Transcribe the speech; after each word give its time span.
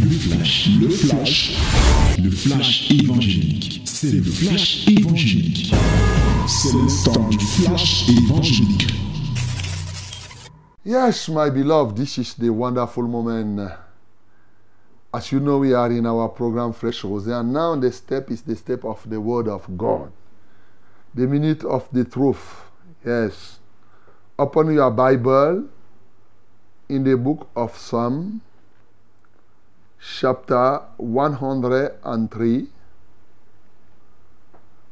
Le 0.00 0.10
flash, 0.10 0.68
le 0.80 0.88
flash, 0.88 1.56
le 2.22 2.30
flash 2.30 2.90
évangélique. 2.90 3.82
C'est 3.84 4.12
le 4.12 4.22
flash 4.22 4.86
évangélique. 4.88 5.74
C'est 6.46 6.72
le 6.72 7.04
temps 7.04 7.28
du 7.28 7.38
flash 7.38 8.08
évangélique. 8.08 8.86
Yes, 10.84 11.28
my 11.28 11.50
beloved, 11.50 11.96
this 11.96 12.18
is 12.18 12.34
the 12.34 12.50
wonderful 12.50 13.04
moment. 13.04 13.70
As 15.12 15.32
you 15.32 15.40
know, 15.40 15.58
we 15.58 15.72
are 15.72 15.90
in 15.90 16.06
our 16.06 16.28
program 16.28 16.72
Fresh 16.72 17.04
Rose, 17.04 17.28
and 17.28 17.52
now 17.52 17.74
the 17.74 17.90
step 17.90 18.30
is 18.30 18.42
the 18.42 18.54
step 18.54 18.84
of 18.84 19.08
the 19.08 19.20
Word 19.20 19.48
of 19.48 19.66
God, 19.76 20.12
the 21.14 21.26
minute 21.26 21.64
of 21.64 21.88
the 21.92 22.04
truth. 22.04 22.62
Yes. 23.04 23.58
Open 24.38 24.72
your 24.74 24.90
Bible 24.90 25.64
in 26.88 27.02
the 27.02 27.16
book 27.16 27.48
of 27.56 27.76
Psalm, 27.76 28.40
chapter 30.06 30.80
103. 30.98 32.68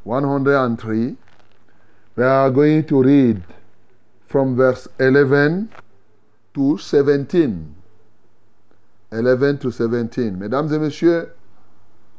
103. 0.04 1.16
We 2.16 2.24
are 2.24 2.50
going 2.50 2.84
to 2.84 3.02
read 3.02 3.42
from 4.26 4.56
verse 4.56 4.88
11 4.98 5.70
to 6.54 6.78
17. 6.78 7.74
11 9.12 9.58
to 9.58 9.70
17. 9.70 10.36
Mesdames 10.36 10.72
et 10.72 10.78
messieurs, 10.78 11.32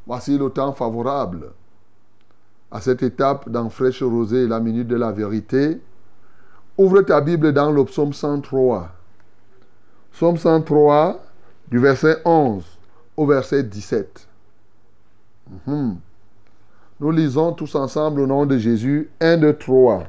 voici 0.08 0.38
le 0.38 0.50
temps 0.50 0.74
favorable 0.74 1.52
à 2.72 2.82
cette 2.82 3.04
étape 3.04 3.50
dans 3.50 3.70
Fraîche 3.70 4.02
Rosée, 4.04 4.48
la 4.48 4.60
minute 4.60 4.88
de 4.88 4.96
la 4.96 5.12
vérité. 5.12 5.82
Ouvre 6.78 7.02
ta 7.02 7.22
Bible 7.22 7.54
dans 7.54 7.72
le 7.72 7.86
psaume 7.86 8.14
103. 8.14 8.90
Psaume 10.12 10.38
103, 10.38 11.22
du 11.70 11.80
verset 11.80 12.22
11 12.26 12.75
au 13.18 13.26
verset 13.26 13.64
17. 13.64 14.28
Mhm. 15.68 15.98
Nous 17.00 17.12
lisons 17.12 17.52
tous 17.54 17.76
ensemble 17.76 18.22
au 18.22 18.28
nom 18.28 18.46
de 18.46 18.58
Jésus 18.58 19.10
1, 19.20 19.38
2, 19.38 19.54
3. 19.54 20.04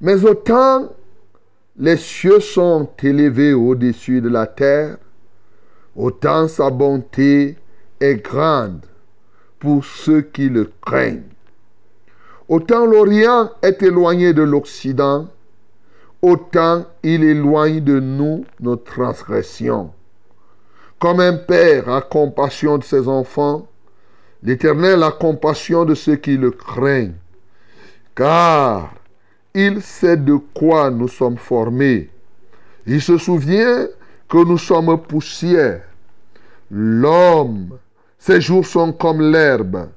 Mais 0.00 0.24
autant 0.24 0.88
les 1.76 1.96
cieux 1.96 2.40
sont 2.40 2.88
élevés 3.02 3.52
au-dessus 3.52 4.20
de 4.20 4.28
la 4.28 4.46
terre, 4.46 4.98
autant 5.96 6.46
sa 6.46 6.70
bonté 6.70 7.56
est 8.00 8.16
grande 8.16 8.84
pour 9.58 9.84
ceux 9.84 10.20
qui 10.20 10.48
le 10.48 10.70
craignent. 10.84 11.22
Autant 12.48 12.84
l'Orient 12.84 13.50
est 13.62 13.82
éloigné 13.82 14.32
de 14.32 14.42
l'Occident, 14.42 15.28
autant 16.20 16.84
il 17.02 17.22
éloigne 17.24 17.80
de 17.80 18.00
nous 18.00 18.44
nos 18.60 18.76
transgressions. 18.76 19.92
Comme 21.00 21.20
un 21.20 21.32
père 21.32 21.88
a 21.88 22.02
compassion 22.02 22.76
de 22.76 22.84
ses 22.84 23.08
enfants, 23.08 23.66
l'Éternel 24.42 25.02
a 25.02 25.10
compassion 25.10 25.86
de 25.86 25.94
ceux 25.94 26.16
qui 26.16 26.36
le 26.36 26.50
craignent. 26.50 27.14
Car 28.14 28.92
il 29.54 29.80
sait 29.80 30.18
de 30.18 30.36
quoi 30.52 30.90
nous 30.90 31.08
sommes 31.08 31.38
formés. 31.38 32.10
Il 32.86 33.00
se 33.00 33.16
souvient 33.16 33.88
que 34.28 34.44
nous 34.44 34.58
sommes 34.58 35.00
poussière. 35.00 35.80
L'homme, 36.70 37.78
ses 38.18 38.42
jours 38.42 38.66
sont 38.66 38.92
comme 38.92 39.22
l'herbe. 39.22 39.88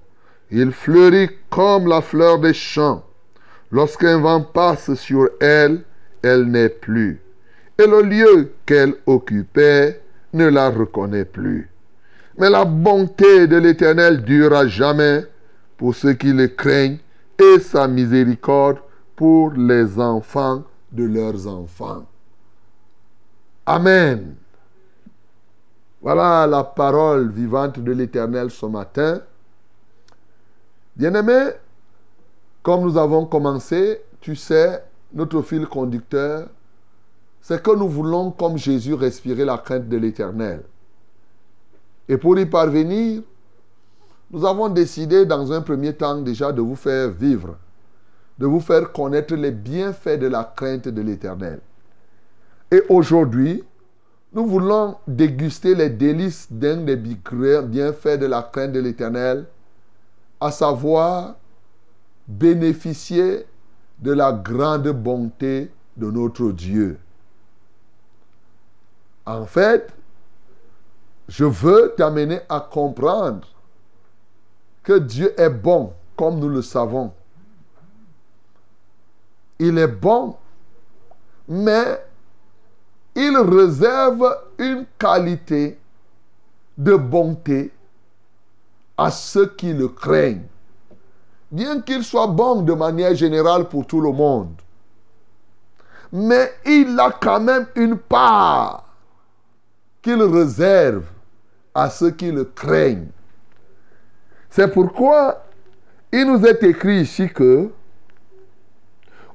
Il 0.51 0.71
fleurit 0.71 1.31
comme 1.49 1.85
la 1.85 2.01
fleur 2.01 2.39
des 2.39 2.53
champs. 2.53 3.03
Lorsqu'un 3.73 4.19
vent 4.19 4.41
passe 4.41 4.93
sur 4.93 5.27
elle, 5.41 5.83
elle 6.21 6.45
n'est 6.45 6.69
plus. 6.69 7.19
Et 7.77 7.87
le 7.87 8.03
lieu 8.03 8.53
qu'elle 8.65 8.95
occupait 9.05 9.99
ne 10.33 10.47
la 10.47 10.69
reconnaît 10.69 11.25
plus. 11.25 11.69
Mais 12.37 12.49
la 12.49 12.65
bonté 12.65 13.47
de 13.47 13.57
l'Éternel 13.57 14.23
dure 14.23 14.53
à 14.53 14.67
jamais 14.67 15.25
pour 15.77 15.95
ceux 15.95 16.13
qui 16.13 16.33
le 16.33 16.47
craignent 16.47 16.97
et 17.39 17.59
sa 17.59 17.87
miséricorde 17.87 18.79
pour 19.15 19.51
les 19.51 19.99
enfants 19.99 20.63
de 20.91 21.03
leurs 21.03 21.47
enfants. 21.47 22.05
Amen. 23.65 24.35
Voilà 26.01 26.45
la 26.47 26.63
parole 26.63 27.29
vivante 27.29 27.79
de 27.79 27.91
l'Éternel 27.91 28.51
ce 28.51 28.65
matin. 28.65 29.21
Bien-aimé, 30.95 31.51
comme 32.61 32.81
nous 32.81 32.97
avons 32.97 33.25
commencé, 33.25 34.01
tu 34.19 34.35
sais, 34.35 34.83
notre 35.13 35.41
fil 35.41 35.65
conducteur, 35.65 36.47
c'est 37.43 37.61
que 37.61 37.71
nous 37.75 37.89
voulons, 37.89 38.31
comme 38.31 38.57
Jésus, 38.57 38.93
respirer 38.93 39.43
la 39.43 39.57
crainte 39.57 39.89
de 39.89 39.97
l'Éternel. 39.97 40.63
Et 42.07 42.15
pour 42.17 42.39
y 42.39 42.45
parvenir, 42.45 43.21
nous 44.31 44.45
avons 44.45 44.69
décidé 44.69 45.25
dans 45.25 45.51
un 45.51 45.61
premier 45.61 45.93
temps 45.93 46.21
déjà 46.21 46.53
de 46.53 46.61
vous 46.61 46.77
faire 46.77 47.09
vivre, 47.09 47.57
de 48.39 48.45
vous 48.45 48.61
faire 48.61 48.93
connaître 48.93 49.35
les 49.35 49.51
bienfaits 49.51 50.19
de 50.19 50.27
la 50.27 50.53
crainte 50.55 50.87
de 50.87 51.01
l'Éternel. 51.01 51.59
Et 52.71 52.81
aujourd'hui, 52.87 53.61
nous 54.31 54.47
voulons 54.47 54.95
déguster 55.05 55.75
les 55.75 55.89
délices 55.89 56.47
d'un 56.49 56.77
des 56.77 56.95
bienfaits 56.95 58.19
de 58.19 58.25
la 58.25 58.41
crainte 58.41 58.71
de 58.71 58.79
l'Éternel, 58.79 59.45
à 60.39 60.49
savoir 60.49 61.35
bénéficier 62.25 63.45
de 63.99 64.13
la 64.13 64.31
grande 64.31 64.87
bonté 64.87 65.69
de 65.97 66.09
notre 66.09 66.49
Dieu. 66.53 66.97
En 69.25 69.45
fait, 69.45 69.93
je 71.27 71.45
veux 71.45 71.93
t'amener 71.97 72.41
à 72.49 72.59
comprendre 72.59 73.47
que 74.83 74.99
Dieu 74.99 75.33
est 75.39 75.49
bon, 75.49 75.93
comme 76.17 76.39
nous 76.39 76.49
le 76.49 76.61
savons. 76.61 77.13
Il 79.59 79.77
est 79.77 79.87
bon, 79.87 80.35
mais 81.47 82.03
il 83.15 83.37
réserve 83.37 84.37
une 84.57 84.85
qualité 84.97 85.79
de 86.77 86.95
bonté 86.95 87.71
à 88.97 89.09
ceux 89.09 89.47
qui 89.47 89.73
le 89.73 89.87
craignent. 89.87 90.47
Bien 91.51 91.81
qu'il 91.81 92.03
soit 92.03 92.27
bon 92.27 92.63
de 92.63 92.73
manière 92.73 93.15
générale 93.15 93.69
pour 93.69 93.85
tout 93.85 94.01
le 94.01 94.11
monde. 94.11 94.55
Mais 96.11 96.53
il 96.65 96.99
a 96.99 97.11
quand 97.11 97.39
même 97.39 97.67
une 97.75 97.97
part 97.97 98.82
qu'il 100.03 100.21
réserve 100.21 101.05
à 101.73 101.89
ceux 101.89 102.11
qui 102.11 102.31
le 102.31 102.43
craignent. 102.43 103.07
C'est 104.49 104.67
pourquoi 104.67 105.45
il 106.11 106.27
nous 106.27 106.45
est 106.45 106.61
écrit 106.61 107.01
ici 107.01 107.27
que 107.29 107.69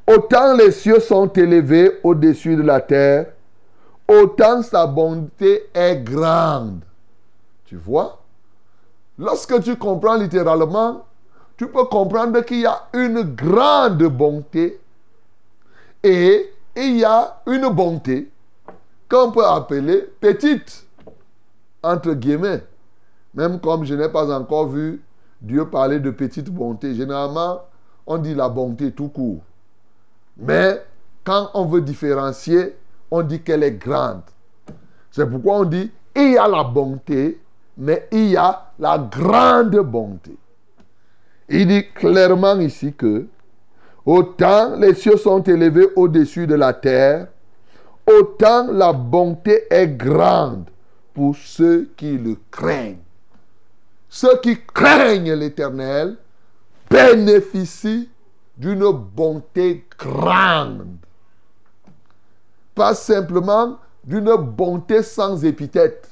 autant 0.06 0.54
les 0.54 0.70
cieux 0.70 1.00
sont 1.00 1.26
élevés 1.32 1.98
au-dessus 2.04 2.54
de 2.54 2.62
la 2.62 2.80
terre, 2.80 3.26
autant 4.06 4.62
sa 4.62 4.86
bonté 4.86 5.64
est 5.74 5.96
grande. 6.04 6.82
Tu 7.64 7.76
vois? 7.76 8.22
Lorsque 9.18 9.60
tu 9.62 9.74
comprends 9.76 10.16
littéralement, 10.16 11.04
tu 11.56 11.66
peux 11.66 11.84
comprendre 11.84 12.40
qu'il 12.42 12.60
y 12.60 12.66
a 12.66 12.88
une 12.92 13.22
grande 13.22 14.04
bonté 14.04 14.78
et 16.04 16.52
il 16.76 16.98
y 16.98 17.04
a 17.04 17.40
une 17.46 17.68
bonté 17.70 18.30
qu'on 19.08 19.30
peut 19.32 19.44
appeler 19.44 20.08
petite, 20.20 20.86
entre 21.82 22.12
guillemets. 22.14 22.62
Même 23.34 23.60
comme 23.60 23.84
je 23.84 23.94
n'ai 23.94 24.08
pas 24.08 24.30
encore 24.30 24.68
vu 24.68 25.02
Dieu 25.40 25.66
parler 25.66 26.00
de 26.00 26.10
petite 26.10 26.50
bonté. 26.50 26.94
Généralement, 26.94 27.62
on 28.06 28.18
dit 28.18 28.34
la 28.34 28.48
bonté 28.48 28.92
tout 28.92 29.08
court. 29.08 29.40
Mais 30.36 30.82
quand 31.24 31.50
on 31.54 31.66
veut 31.66 31.80
différencier, 31.80 32.76
on 33.10 33.22
dit 33.22 33.42
qu'elle 33.42 33.62
est 33.62 33.72
grande. 33.72 34.22
C'est 35.10 35.28
pourquoi 35.28 35.58
on 35.58 35.64
dit, 35.64 35.90
il 36.14 36.32
y 36.32 36.38
a 36.38 36.48
la 36.48 36.64
bonté, 36.64 37.40
mais 37.76 38.08
il 38.12 38.30
y 38.30 38.36
a 38.36 38.72
la 38.78 38.98
grande 38.98 39.76
bonté. 39.78 40.36
Il 41.48 41.66
dit 41.66 41.84
clairement 41.94 42.58
ici 42.58 42.92
que 42.92 43.26
autant 44.04 44.76
les 44.76 44.94
cieux 44.94 45.16
sont 45.16 45.42
élevés 45.42 45.88
au-dessus 45.96 46.46
de 46.46 46.54
la 46.54 46.72
terre, 46.72 47.28
autant 48.08 48.72
la 48.72 48.92
bonté 48.92 49.64
est 49.70 49.88
grande 49.88 50.70
pour 51.14 51.36
ceux 51.36 51.90
qui 51.96 52.16
le 52.16 52.36
craignent. 52.50 52.98
Ceux 54.08 54.38
qui 54.40 54.58
craignent 54.64 55.34
l'Éternel 55.34 56.16
bénéficient 56.90 58.08
d'une 58.56 58.90
bonté 58.90 59.84
grande. 59.98 60.96
Pas 62.74 62.94
simplement 62.94 63.78
d'une 64.04 64.34
bonté 64.36 65.02
sans 65.02 65.44
épithète, 65.44 66.08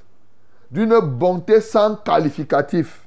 d'une 0.70 0.98
bonté 1.00 1.60
sans 1.60 1.96
qualificatif. 1.96 3.06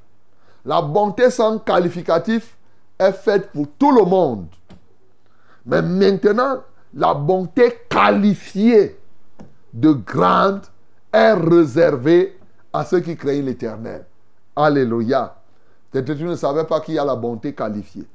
La 0.65 0.81
bonté 0.81 1.29
sans 1.29 1.59
qualificatif 1.59 2.55
est 2.97 3.13
faite 3.13 3.51
pour 3.51 3.67
tout 3.77 3.91
le 3.91 4.03
monde. 4.03 4.47
Mais 5.65 5.81
maintenant, 5.81 6.63
la 6.93 7.13
bonté 7.13 7.73
qualifiée 7.89 8.99
de 9.73 9.91
grande 9.91 10.61
est 11.11 11.33
réservé 11.33 12.37
à 12.73 12.83
ceux 12.85 12.99
qui 12.99 13.15
craignent 13.15 13.45
l'éternel. 13.45 14.05
Alléluia. 14.55 15.35
Peut-être 15.91 16.17
tu 16.17 16.23
ne 16.23 16.35
savais 16.35 16.65
pas 16.65 16.81
qu'il 16.81 16.95
y 16.95 16.99
a 16.99 17.05
la 17.05 17.15
bonté 17.15 17.53
qualifiée. 17.53 18.07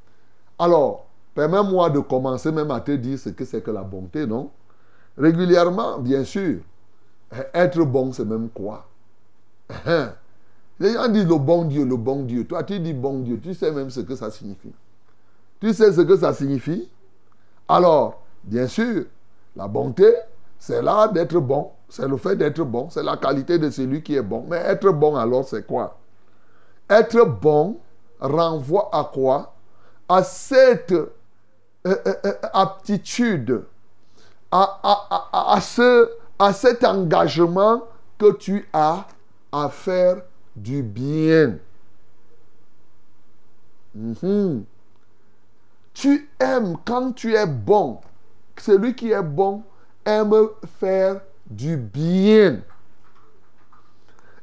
Alors, 0.58 1.06
permets-moi 1.34 1.90
de 1.90 1.98
commencer 2.00 2.52
même 2.52 2.70
à 2.70 2.80
te 2.80 2.92
dire 2.92 3.18
ce 3.18 3.30
que 3.30 3.44
c'est 3.44 3.62
que 3.62 3.70
la 3.70 3.82
bonté, 3.82 4.26
non? 4.26 4.50
Régulièrement, 5.16 5.98
bien 5.98 6.24
sûr, 6.24 6.60
être 7.52 7.84
bon, 7.84 8.12
c'est 8.12 8.24
même 8.24 8.48
quoi? 8.48 8.86
Les 10.80 10.92
gens 10.92 11.08
disent 11.08 11.28
le 11.28 11.38
bon 11.38 11.64
Dieu, 11.64 11.84
le 11.84 11.96
bon 11.96 12.24
Dieu. 12.24 12.44
Toi, 12.46 12.64
tu 12.64 12.78
dis 12.80 12.92
bon 12.92 13.20
Dieu, 13.20 13.40
tu 13.40 13.54
sais 13.54 13.70
même 13.72 13.90
ce 13.90 14.00
que 14.00 14.14
ça 14.14 14.30
signifie. 14.30 14.72
Tu 15.60 15.72
sais 15.72 15.92
ce 15.92 16.00
que 16.00 16.16
ça 16.16 16.34
signifie? 16.34 16.88
Alors, 17.68 18.23
bien 18.44 18.66
sûr, 18.66 19.04
la 19.56 19.68
bonté, 19.68 20.14
c'est 20.58 20.82
là 20.82 21.08
d'être 21.08 21.38
bon. 21.38 21.70
C'est 21.88 22.08
le 22.08 22.16
fait 22.16 22.36
d'être 22.36 22.62
bon. 22.62 22.88
C'est 22.90 23.02
la 23.02 23.16
qualité 23.16 23.58
de 23.58 23.70
celui 23.70 24.02
qui 24.02 24.14
est 24.16 24.22
bon. 24.22 24.44
Mais 24.48 24.56
être 24.56 24.90
bon, 24.90 25.16
alors, 25.16 25.44
c'est 25.46 25.66
quoi? 25.66 25.98
Être 26.88 27.24
bon 27.24 27.78
renvoie 28.20 28.88
à 28.92 29.10
quoi? 29.12 29.54
À 30.08 30.22
cette 30.22 30.94
aptitude, 32.52 33.62
à 34.50 35.58
cet 35.60 36.84
engagement 36.84 37.82
que 38.18 38.32
tu 38.32 38.68
as 38.72 39.06
à 39.52 39.68
faire 39.68 40.22
du 40.56 40.82
bien. 40.82 41.58
Mhm. 43.94 44.64
Tu 45.92 46.28
aimes 46.40 46.76
quand 46.84 47.12
tu 47.12 47.34
es 47.34 47.46
bon. 47.46 48.00
Celui 48.58 48.94
qui 48.94 49.10
est 49.10 49.22
bon 49.22 49.62
aime 50.04 50.32
faire 50.80 51.20
du 51.46 51.76
bien. 51.76 52.60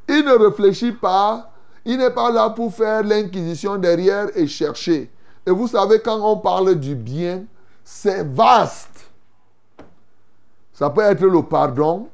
Il 0.08 0.26
ne 0.26 0.34
réfléchit 0.34 0.92
pas. 0.92 1.52
Il 1.84 1.98
n'est 1.98 2.12
pas 2.12 2.32
là 2.32 2.50
pour 2.50 2.74
faire 2.74 3.04
l'inquisition 3.04 3.78
derrière 3.78 4.28
et 4.36 4.46
chercher. 4.46 5.10
Et 5.46 5.52
vous 5.52 5.68
savez, 5.68 6.00
quand 6.00 6.20
on 6.22 6.38
parle 6.38 6.76
du 6.76 6.96
bien, 6.96 7.46
c'est 7.84 8.24
vaste. 8.24 9.10
Ça 10.74 10.90
peut 10.90 11.02
être 11.02 11.26
le 11.26 11.44
pardon, 11.44 12.10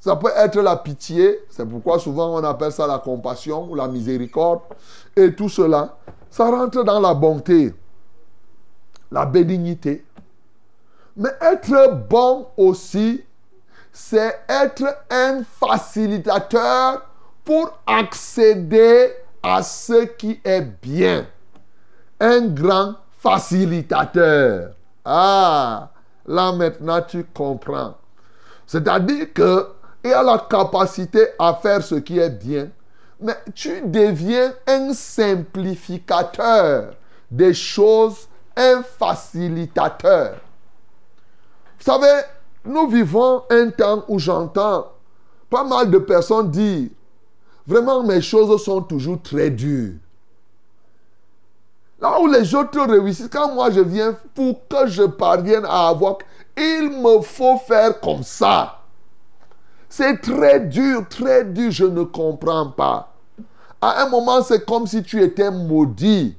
ça 0.00 0.16
peut 0.16 0.30
être 0.36 0.60
la 0.60 0.76
pitié, 0.76 1.40
c'est 1.50 1.66
pourquoi 1.66 1.98
souvent 1.98 2.38
on 2.38 2.44
appelle 2.44 2.72
ça 2.72 2.86
la 2.86 2.98
compassion 2.98 3.70
ou 3.70 3.74
la 3.74 3.88
miséricorde. 3.88 4.60
Et 5.16 5.34
tout 5.34 5.48
cela, 5.48 5.96
ça 6.30 6.50
rentre 6.50 6.82
dans 6.84 7.00
la 7.00 7.14
bonté, 7.14 7.74
la 9.10 9.26
bénignité. 9.26 10.04
Mais 11.18 11.30
être 11.40 11.94
bon 12.08 12.46
aussi, 12.56 13.24
c'est 13.92 14.38
être 14.48 14.98
un 15.10 15.42
facilitateur 15.42 17.02
pour 17.44 17.76
accéder 17.84 19.10
à 19.42 19.64
ce 19.64 20.04
qui 20.04 20.40
est 20.44 20.62
bien. 20.80 21.26
Un 22.20 22.46
grand 22.46 22.94
facilitateur. 23.18 24.74
Ah, 25.04 25.90
là 26.24 26.52
maintenant 26.52 27.02
tu 27.02 27.24
comprends. 27.24 27.96
C'est-à-dire 28.64 29.32
que 29.34 29.70
il 30.04 30.12
a 30.12 30.22
la 30.22 30.38
capacité 30.48 31.30
à 31.36 31.52
faire 31.54 31.82
ce 31.82 31.96
qui 31.96 32.20
est 32.20 32.30
bien, 32.30 32.68
mais 33.20 33.34
tu 33.56 33.82
deviens 33.84 34.52
un 34.68 34.94
simplificateur 34.94 36.94
des 37.28 37.54
choses, 37.54 38.28
un 38.56 38.84
facilitateur. 38.84 40.36
Vous 41.78 41.84
savez, 41.84 42.22
nous 42.64 42.88
vivons 42.88 43.42
un 43.50 43.70
temps 43.70 44.04
où 44.08 44.18
j'entends 44.18 44.86
pas 45.48 45.64
mal 45.64 45.90
de 45.90 45.98
personnes 45.98 46.50
dire, 46.50 46.90
vraiment 47.66 48.02
mes 48.02 48.20
choses 48.20 48.62
sont 48.62 48.82
toujours 48.82 49.20
très 49.22 49.50
dures. 49.50 49.94
Là 52.00 52.20
où 52.20 52.26
les 52.26 52.54
autres 52.54 52.80
réussissent, 52.80 53.28
quand 53.30 53.54
moi 53.54 53.70
je 53.70 53.80
viens 53.80 54.16
pour 54.34 54.68
que 54.68 54.86
je 54.86 55.02
parvienne 55.02 55.64
à 55.64 55.88
avoir, 55.88 56.18
il 56.56 56.90
me 56.90 57.20
faut 57.22 57.58
faire 57.58 57.98
comme 58.00 58.22
ça. 58.22 58.78
C'est 59.88 60.20
très 60.20 60.60
dur, 60.60 61.06
très 61.08 61.44
dur, 61.44 61.70
je 61.70 61.84
ne 61.84 62.02
comprends 62.04 62.70
pas. 62.70 63.14
À 63.80 64.02
un 64.02 64.08
moment, 64.08 64.42
c'est 64.42 64.64
comme 64.64 64.86
si 64.86 65.02
tu 65.02 65.22
étais 65.22 65.50
maudit. 65.50 66.36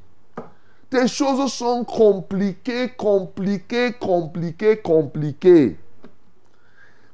Tes 0.89 1.07
choses 1.07 1.51
sont 1.51 1.83
compliquées, 1.83 2.89
compliquées, 2.97 3.93
compliquées, 3.93 4.77
compliquées. 4.77 5.77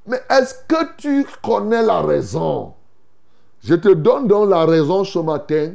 Mais 0.07 0.21
est-ce 0.29 0.55
que 0.67 0.95
tu 0.97 1.25
connais 1.41 1.81
la 1.81 2.01
raison? 2.01 2.73
Je 3.63 3.75
te 3.75 3.89
donne 3.89 4.27
donc 4.27 4.49
la 4.49 4.65
raison 4.65 5.03
ce 5.03 5.19
matin. 5.19 5.73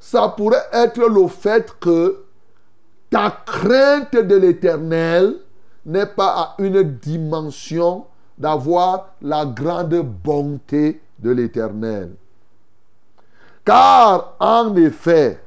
Ça 0.00 0.28
pourrait 0.28 0.66
être 0.72 1.00
le 1.00 1.28
fait 1.28 1.72
que 1.80 2.24
ta 3.08 3.30
crainte 3.46 4.12
de 4.12 4.36
l'éternel 4.36 5.36
n'est 5.86 6.06
pas 6.06 6.26
à 6.26 6.54
une 6.58 6.82
dimension 6.82 8.04
d'avoir 8.36 9.14
la 9.22 9.46
grande 9.46 10.00
bonté 10.00 11.00
de 11.20 11.30
l'éternel. 11.30 12.10
Car 13.64 14.34
en 14.40 14.74
effet, 14.76 15.43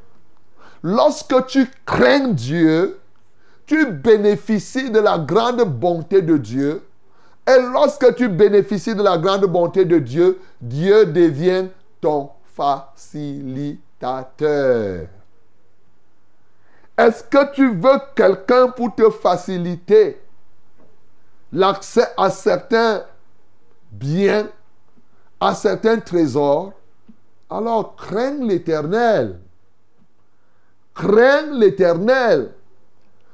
lorsque 0.84 1.48
tu 1.48 1.68
crains 1.86 2.30
Dieu, 2.30 3.00
tu 3.66 3.92
bénéficies 3.92 4.90
de 4.90 5.00
la 5.00 5.18
grande 5.18 5.64
bonté 5.64 6.22
de 6.22 6.38
Dieu. 6.38 6.82
Et 7.48 7.60
lorsque 7.74 8.16
tu 8.16 8.30
bénéficies 8.30 8.96
de 8.96 9.04
la 9.04 9.18
grande 9.18 9.46
bonté 9.46 9.84
de 9.86 10.00
Dieu, 10.00 10.40
Dieu 10.62 11.06
devient 11.06 11.68
ton 12.02 12.30
facilitateur. 12.56 15.08
Est-ce 16.98 17.24
que 17.24 17.54
tu 17.54 17.76
veux 17.76 18.00
quelqu'un 18.16 18.70
pour 18.70 18.96
te 18.96 19.10
faciliter 19.10 20.20
l'accès 21.52 22.08
à 22.18 22.30
certains 22.30 23.04
biens, 23.92 24.48
à 25.40 25.54
certains 25.54 26.00
trésors, 26.00 26.74
alors 27.50 27.96
crains 27.96 28.44
l'Éternel. 28.44 29.40
Crains 30.98 31.52
l'Éternel. 31.54 32.52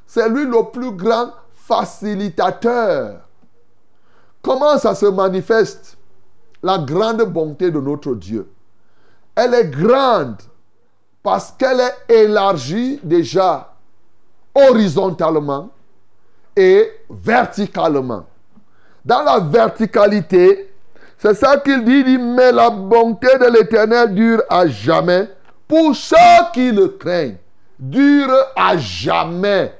C'est 0.06 0.28
lui 0.30 0.46
le 0.46 0.70
plus 0.72 0.92
grand 0.92 1.30
facilitateur. 1.54 3.22
Comment 4.42 4.78
ça 4.78 4.94
se 4.94 5.06
manifeste? 5.06 5.98
La 6.62 6.78
grande 6.78 7.24
bonté 7.24 7.72
de 7.72 7.80
notre 7.80 8.16
Dieu. 8.16 8.52
Elle 9.36 9.54
est 9.54 9.70
grande 9.70 10.42
parce 11.24 11.54
qu'elle 11.58 11.80
est 11.80 12.14
élargie 12.14 13.00
déjà 13.02 13.74
horizontalement 14.54 15.70
et 16.56 16.92
verticalement. 17.10 18.26
Dans 19.04 19.24
la 19.24 19.40
verticalité, 19.40 20.74
c'est 21.18 21.34
ça 21.34 21.58
qu'il 21.58 21.84
dit, 21.86 22.04
dit, 22.04 22.18
mais 22.18 22.52
la 22.52 22.70
bonté 22.70 23.38
de 23.40 23.46
l'Éternel 23.46 24.14
dure 24.14 24.44
à 24.50 24.68
jamais 24.68 25.30
pour 25.68 25.96
ceux 25.96 26.16
qui 26.54 26.72
le 26.72 26.90
craignent. 26.90 27.38
Dure 27.84 28.34
à 28.56 28.78
jamais 28.78 29.78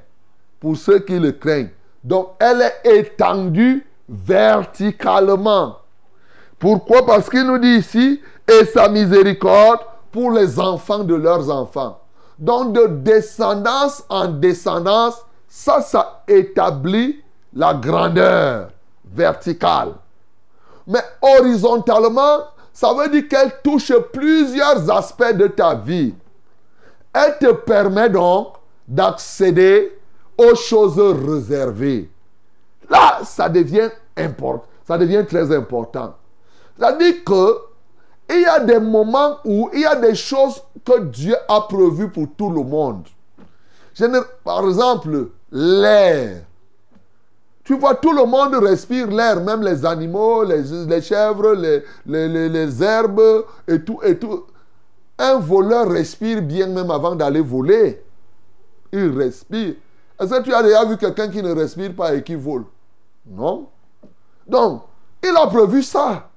pour 0.60 0.76
ceux 0.76 0.98
qui 0.98 1.18
le 1.18 1.32
craignent. 1.32 1.70
Donc, 2.02 2.32
elle 2.38 2.60
est 2.60 2.98
étendue 2.98 3.86
verticalement. 4.06 5.78
Pourquoi? 6.58 7.06
Parce 7.06 7.30
qu'il 7.30 7.44
nous 7.44 7.56
dit 7.56 7.76
ici, 7.76 8.20
et 8.46 8.66
sa 8.66 8.90
miséricorde 8.90 9.80
pour 10.12 10.32
les 10.32 10.60
enfants 10.60 11.02
de 11.02 11.14
leurs 11.14 11.48
enfants. 11.48 11.98
Donc, 12.38 12.74
de 12.74 12.88
descendance 12.88 14.04
en 14.10 14.28
descendance, 14.28 15.24
ça, 15.48 15.80
ça 15.80 16.24
établit 16.28 17.22
la 17.54 17.72
grandeur 17.72 18.68
verticale. 19.14 19.94
Mais 20.86 21.02
horizontalement, 21.22 22.40
ça 22.70 22.92
veut 22.92 23.08
dire 23.08 23.28
qu'elle 23.28 23.62
touche 23.62 23.94
plusieurs 24.12 24.90
aspects 24.90 25.32
de 25.32 25.46
ta 25.46 25.74
vie. 25.74 26.14
Elle 27.14 27.38
te 27.38 27.52
permet 27.52 28.10
donc 28.10 28.54
d'accéder 28.86 29.96
aux 30.36 30.54
choses 30.54 30.98
réservées. 30.98 32.10
Là, 32.90 33.20
ça 33.24 33.48
devient 33.48 33.88
important. 34.16 34.66
Ça 34.86 34.98
devient 34.98 35.24
très 35.26 35.54
important. 35.54 36.14
C'est-à-dire 36.76 37.24
que 37.24 37.58
il 38.30 38.40
y 38.40 38.46
a 38.46 38.60
des 38.60 38.80
moments 38.80 39.38
où 39.44 39.70
il 39.72 39.80
y 39.80 39.84
a 39.84 39.96
des 39.96 40.14
choses 40.14 40.62
que 40.84 41.00
Dieu 41.00 41.36
a 41.48 41.60
prévues 41.62 42.10
pour 42.10 42.26
tout 42.36 42.50
le 42.50 42.62
monde. 42.62 43.06
Par 44.42 44.66
exemple, 44.66 45.28
l'air. 45.52 46.42
Tu 47.64 47.78
vois, 47.78 47.94
tout 47.94 48.12
le 48.12 48.24
monde 48.24 48.54
respire 48.56 49.06
l'air, 49.06 49.42
même 49.42 49.62
les 49.62 49.86
animaux, 49.86 50.44
les, 50.44 51.00
chèvres, 51.00 51.54
les, 51.54 51.82
les, 52.06 52.82
herbes 52.82 53.44
et 53.66 53.80
tout, 53.82 54.00
et 54.02 54.18
tout. 54.18 54.44
Un 55.24 55.38
voleur 55.38 55.88
respire 55.88 56.42
bien 56.42 56.66
même 56.66 56.90
avant 56.90 57.14
d'aller 57.14 57.40
voler. 57.40 58.04
Il 58.92 59.08
respire. 59.16 59.74
Est-ce 60.20 60.34
que 60.34 60.42
tu 60.42 60.52
as 60.52 60.62
déjà 60.62 60.84
vu 60.84 60.98
quelqu'un 60.98 61.28
qui 61.28 61.42
ne 61.42 61.50
respire 61.54 61.94
pas 61.94 62.14
et 62.14 62.22
qui 62.22 62.34
vole? 62.34 62.64
Non. 63.26 63.68
Donc, 64.46 64.82
il 65.22 65.34
a 65.34 65.46
prévu 65.46 65.82
ça. 65.82 66.28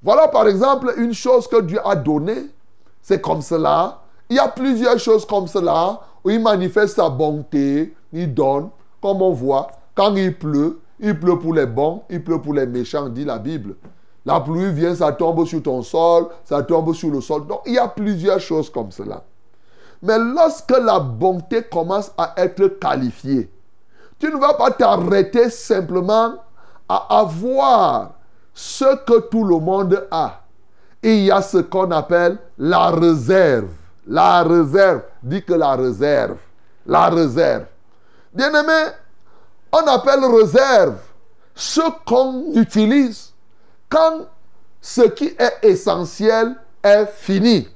Voilà 0.00 0.28
par 0.28 0.46
exemple 0.46 0.94
une 0.98 1.12
chose 1.12 1.48
que 1.48 1.60
Dieu 1.62 1.80
a 1.84 1.96
donnée. 1.96 2.46
C'est 3.02 3.20
comme 3.20 3.42
cela. 3.42 4.02
Il 4.30 4.36
y 4.36 4.38
a 4.38 4.46
plusieurs 4.46 5.00
choses 5.00 5.26
comme 5.26 5.48
cela 5.48 6.00
où 6.22 6.30
il 6.30 6.40
manifeste 6.40 6.94
sa 6.94 7.08
bonté, 7.08 7.92
il 8.12 8.32
donne, 8.32 8.68
comme 9.02 9.20
on 9.20 9.32
voit. 9.32 9.66
Quand 9.96 10.14
il 10.14 10.38
pleut, 10.38 10.78
il 11.00 11.18
pleut 11.18 11.40
pour 11.40 11.54
les 11.54 11.66
bons, 11.66 12.02
il 12.08 12.22
pleut 12.22 12.40
pour 12.40 12.54
les 12.54 12.66
méchants, 12.66 13.08
dit 13.08 13.24
la 13.24 13.40
Bible. 13.40 13.74
La 14.26 14.40
pluie 14.40 14.72
vient, 14.72 14.92
ça 14.92 15.12
tombe 15.12 15.46
sur 15.46 15.62
ton 15.62 15.82
sol, 15.82 16.26
ça 16.44 16.60
tombe 16.64 16.92
sur 16.92 17.10
le 17.10 17.20
sol. 17.20 17.46
Donc 17.46 17.60
il 17.64 17.74
y 17.74 17.78
a 17.78 17.86
plusieurs 17.86 18.40
choses 18.40 18.68
comme 18.68 18.90
cela. 18.90 19.22
Mais 20.02 20.18
lorsque 20.18 20.76
la 20.76 20.98
bonté 20.98 21.62
commence 21.62 22.10
à 22.18 22.34
être 22.36 22.66
qualifiée, 22.80 23.48
tu 24.18 24.26
ne 24.26 24.36
vas 24.36 24.54
pas 24.54 24.72
t'arrêter 24.72 25.48
simplement 25.48 26.34
à 26.88 27.18
avoir 27.20 28.14
ce 28.52 28.96
que 29.04 29.20
tout 29.28 29.44
le 29.44 29.58
monde 29.58 30.06
a. 30.10 30.40
Il 31.02 31.24
y 31.24 31.30
a 31.30 31.40
ce 31.40 31.58
qu'on 31.58 31.90
appelle 31.92 32.38
la 32.58 32.88
réserve. 32.88 33.68
La 34.08 34.42
réserve. 34.42 35.02
Dit 35.22 35.44
que 35.44 35.52
la 35.52 35.76
réserve. 35.76 36.36
La 36.84 37.10
réserve. 37.10 37.66
Bien-aimé, 38.32 38.90
on 39.72 39.86
appelle 39.86 40.24
réserve 40.24 40.96
ce 41.54 41.80
qu'on 42.04 42.52
utilise 42.54 43.25
quand 43.88 44.26
ce 44.80 45.02
qui 45.02 45.34
est 45.38 45.58
essentiel 45.62 46.54
est 46.82 47.06
fini. 47.06 47.68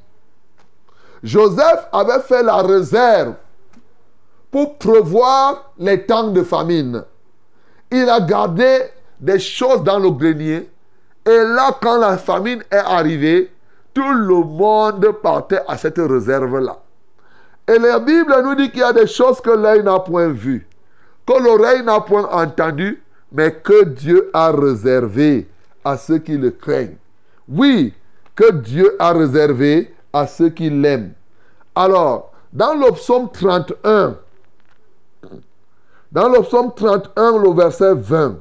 Joseph 1.23 1.89
avait 1.93 2.21
fait 2.21 2.43
la 2.43 2.57
réserve 2.57 3.35
pour 4.51 4.79
prévoir 4.79 5.73
les 5.79 6.07
temps 6.07 6.29
de 6.29 6.43
famine. 6.43 7.05
Il 7.91 8.09
a 8.09 8.21
gardé 8.21 8.85
des 9.21 9.39
choses 9.39 9.83
dans 9.83 9.99
le 9.99 10.11
grenier. 10.11 10.71
Et 11.27 11.39
là, 11.39 11.77
quand 11.81 11.99
la 11.99 12.17
famine 12.17 12.63
est 12.71 12.77
arrivée, 12.77 13.53
tout 13.93 14.13
le 14.13 14.45
monde 14.45 15.13
partait 15.23 15.63
à 15.69 15.77
cette 15.77 15.99
réserve-là. 15.99 16.79
Et 17.69 17.79
la 17.79 17.99
Bible 17.99 18.35
nous 18.43 18.55
dit 18.55 18.71
qu'il 18.71 18.81
y 18.81 18.85
a 18.85 18.93
des 18.93 19.07
choses 19.07 19.41
que 19.41 19.51
l'œil 19.51 19.83
n'a 19.83 19.99
point 20.01 20.29
vues, 20.29 20.67
que 21.27 21.41
l'oreille 21.41 21.83
n'a 21.83 22.01
point 22.01 22.29
entendues, 22.31 23.03
mais 23.33 23.53
que 23.53 23.85
Dieu 23.85 24.31
a 24.33 24.51
réservé 24.51 25.49
à 25.85 25.97
ceux 25.97 26.19
qui 26.19 26.37
le 26.37 26.51
craignent. 26.51 26.97
Oui, 27.49 27.95
que 28.35 28.53
Dieu 28.53 28.97
a 28.99 29.13
réservé 29.13 29.95
à 30.13 30.27
ceux 30.27 30.51
qui 30.51 30.71
l'aiment. 30.71 31.13
Alors, 31.75 32.33
dans 32.53 32.75
le 32.75 32.91
psaume 32.93 33.31
31, 33.31 34.17
dans 36.13 36.29
le 36.29 36.43
psaume 36.43 36.73
31, 36.75 37.39
le 37.39 37.55
verset 37.55 37.95
20, 37.95 38.37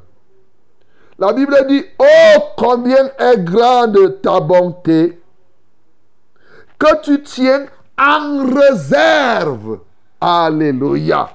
la 1.20 1.34
Bible 1.34 1.56
dit, 1.68 1.84
oh 2.00 2.40
combien 2.58 3.12
est 3.20 3.44
grande 3.44 4.22
ta 4.22 4.40
bonté 4.40 5.20
que 6.80 7.02
tu 7.02 7.22
tiens 7.22 7.66
en 7.98 8.46
réserve. 8.46 9.80
Alléluia. 10.22 11.30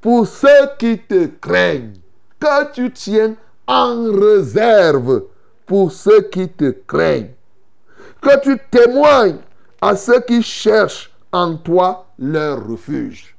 Pour 0.00 0.26
ceux 0.26 0.70
qui 0.78 0.98
te 0.98 1.26
craignent, 1.26 1.94
que 2.40 2.72
tu 2.72 2.90
tiens 2.90 3.34
en 3.66 4.10
réserve 4.12 5.24
pour 5.68 5.92
ceux 5.92 6.22
qui 6.22 6.48
te 6.48 6.70
craignent. 6.70 7.30
Que 8.20 8.40
tu 8.40 8.58
témoignes 8.70 9.38
à 9.80 9.94
ceux 9.94 10.20
qui 10.22 10.42
cherchent 10.42 11.12
en 11.30 11.56
toi 11.56 12.06
leur 12.18 12.66
refuge. 12.66 13.36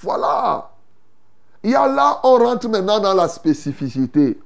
Voilà. 0.00 0.70
Et 1.62 1.70
là, 1.70 2.20
on 2.24 2.38
rentre 2.38 2.68
maintenant 2.68 2.98
dans 2.98 3.14
la 3.14 3.28
spécificité. 3.28 4.40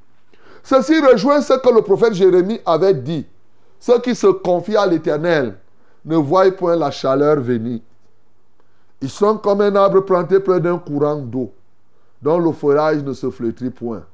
Ceci 0.62 1.00
rejoint 1.00 1.40
ce 1.40 1.54
que 1.54 1.74
le 1.74 1.80
prophète 1.80 2.14
Jérémie 2.14 2.60
avait 2.66 2.94
dit. 2.94 3.26
Ceux 3.78 4.00
qui 4.00 4.14
se 4.14 4.26
confient 4.26 4.76
à 4.76 4.86
l'Éternel 4.86 5.56
ne 6.04 6.16
voient 6.16 6.50
point 6.50 6.76
la 6.76 6.90
chaleur 6.90 7.40
venir. 7.40 7.80
Ils 9.00 9.08
sont 9.08 9.38
comme 9.38 9.62
un 9.62 9.74
arbre 9.76 10.00
planté 10.00 10.40
près 10.40 10.60
d'un 10.60 10.78
courant 10.78 11.16
d'eau, 11.16 11.52
dont 12.20 12.38
le 12.38 12.52
feuillage 12.52 13.02
ne 13.02 13.14
se 13.14 13.30
flétrit 13.30 13.70
point. 13.70 14.04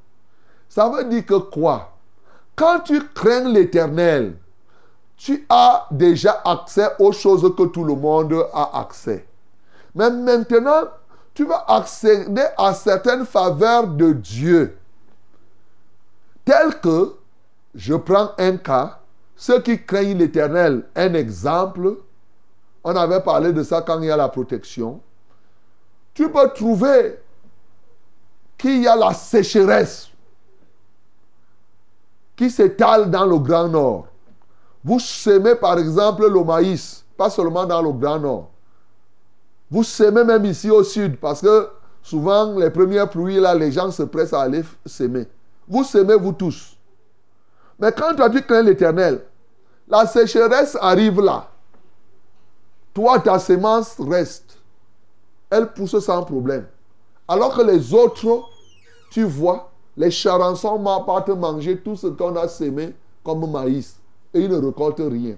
Ça 0.69 0.89
veut 0.89 1.05
dire 1.05 1.27
que 1.27 1.35
quoi? 1.35 1.96
Quand 2.57 2.81
tu 2.81 3.01
crains 3.09 3.49
l'Éternel, 3.51 4.37
tu 5.17 5.47
as 5.49 5.87
déjà 5.91 6.41
accès 6.45 6.89
aux 6.99 7.13
choses 7.13 7.43
que 7.57 7.65
tout 7.65 7.85
le 7.85 7.95
monde 7.95 8.35
a 8.53 8.81
accès. 8.81 9.27
Mais 9.95 10.11
maintenant, 10.11 10.85
tu 11.35 11.45
vas 11.45 11.65
accéder 11.69 12.45
à 12.57 12.73
certaines 12.73 13.27
faveurs 13.27 13.87
de 13.87 14.13
Dieu. 14.13 14.79
Tel 16.47 16.81
que, 16.81 17.15
je 17.75 17.95
prends 17.95 18.31
un 18.39 18.57
cas, 18.57 19.01
ceux 19.37 19.61
qui 19.61 19.83
craignent 19.85 20.17
l'Éternel, 20.17 20.85
un 20.95 21.13
exemple, 21.13 21.99
on 22.85 22.97
avait 22.97 23.21
parlé 23.21 23.53
de 23.53 23.63
ça 23.63 23.83
quand 23.83 24.01
il 24.01 24.07
y 24.07 24.11
a 24.11 24.17
la 24.17 24.31
protection. 24.31 25.01
Tu 26.15 26.31
peux 26.31 26.49
trouver 26.55 27.19
qu'il 28.57 28.83
y 28.83 28.89
a 28.89 28.97
la 28.97 29.13
sécheresse 29.13 30.06
qui 32.37 32.51
s'étale 32.51 33.11
dans 33.11 33.27
le 33.27 33.39
Grand 33.39 33.69
Nord. 33.69 34.07
Vous 34.85 35.01
semez 35.01 35.55
par 35.55 35.79
exemple 35.79 36.29
le 36.29 36.45
maïs, 36.45 37.05
pas 37.17 37.31
seulement 37.31 37.65
dans 37.65 37.83
le 37.83 37.93
Grand 37.93 38.19
Nord. 38.19 38.51
Vous 39.71 39.83
semez 39.83 40.23
même 40.23 40.45
ici 40.45 40.71
au 40.71 40.85
sud, 40.85 41.17
parce 41.19 41.41
que 41.41 41.69
souvent 42.03 42.57
les 42.59 42.71
premières 42.71 43.11
pluies, 43.11 43.41
là, 43.41 43.55
les 43.55 43.73
gens 43.73 43.91
se 43.91 44.05
pressent 44.05 44.35
à 44.35 44.43
aller 44.43 44.63
semer. 44.85 45.27
Vous 45.67 45.83
semez, 45.83 46.15
vous 46.15 46.33
tous. 46.33 46.77
Mais 47.79 47.91
quand 47.91 48.15
tu 48.15 48.23
as 48.23 48.29
dit 48.29 48.43
crains 48.43 48.63
l'éternel, 48.63 49.25
la 49.89 50.07
sécheresse 50.07 50.77
arrive 50.81 51.21
là. 51.21 51.49
Toi, 52.95 53.19
ta 53.19 53.39
semence 53.39 53.97
reste. 53.99 54.59
Elle 55.51 55.73
pousse 55.73 55.99
sans 55.99 56.23
problème. 56.23 56.67
Alors 57.29 57.57
que 57.57 57.63
les 57.63 57.93
autres, 57.93 58.45
tu 59.11 59.25
vois, 59.25 59.71
les 59.97 60.11
charançons 60.11 60.83
partent 61.07 61.31
manger 61.31 61.79
tout 61.79 61.97
ce 61.97 62.09
qu'on 62.09 62.37
a 62.37 62.49
semé 62.49 62.95
comme 63.25 63.51
maïs. 63.51 63.97
Et 64.35 64.41
ils 64.41 64.51
ne 64.51 64.57
récoltent 64.57 65.01
rien. 65.01 65.37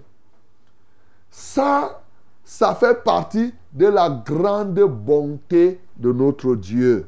Ça, 1.30 2.02
ça 2.44 2.74
fait 2.74 3.02
partie 3.04 3.54
de 3.72 3.86
la 3.86 4.08
grande 4.08 4.80
bonté 4.80 5.80
de 5.96 6.12
notre 6.12 6.56
Dieu. 6.56 7.06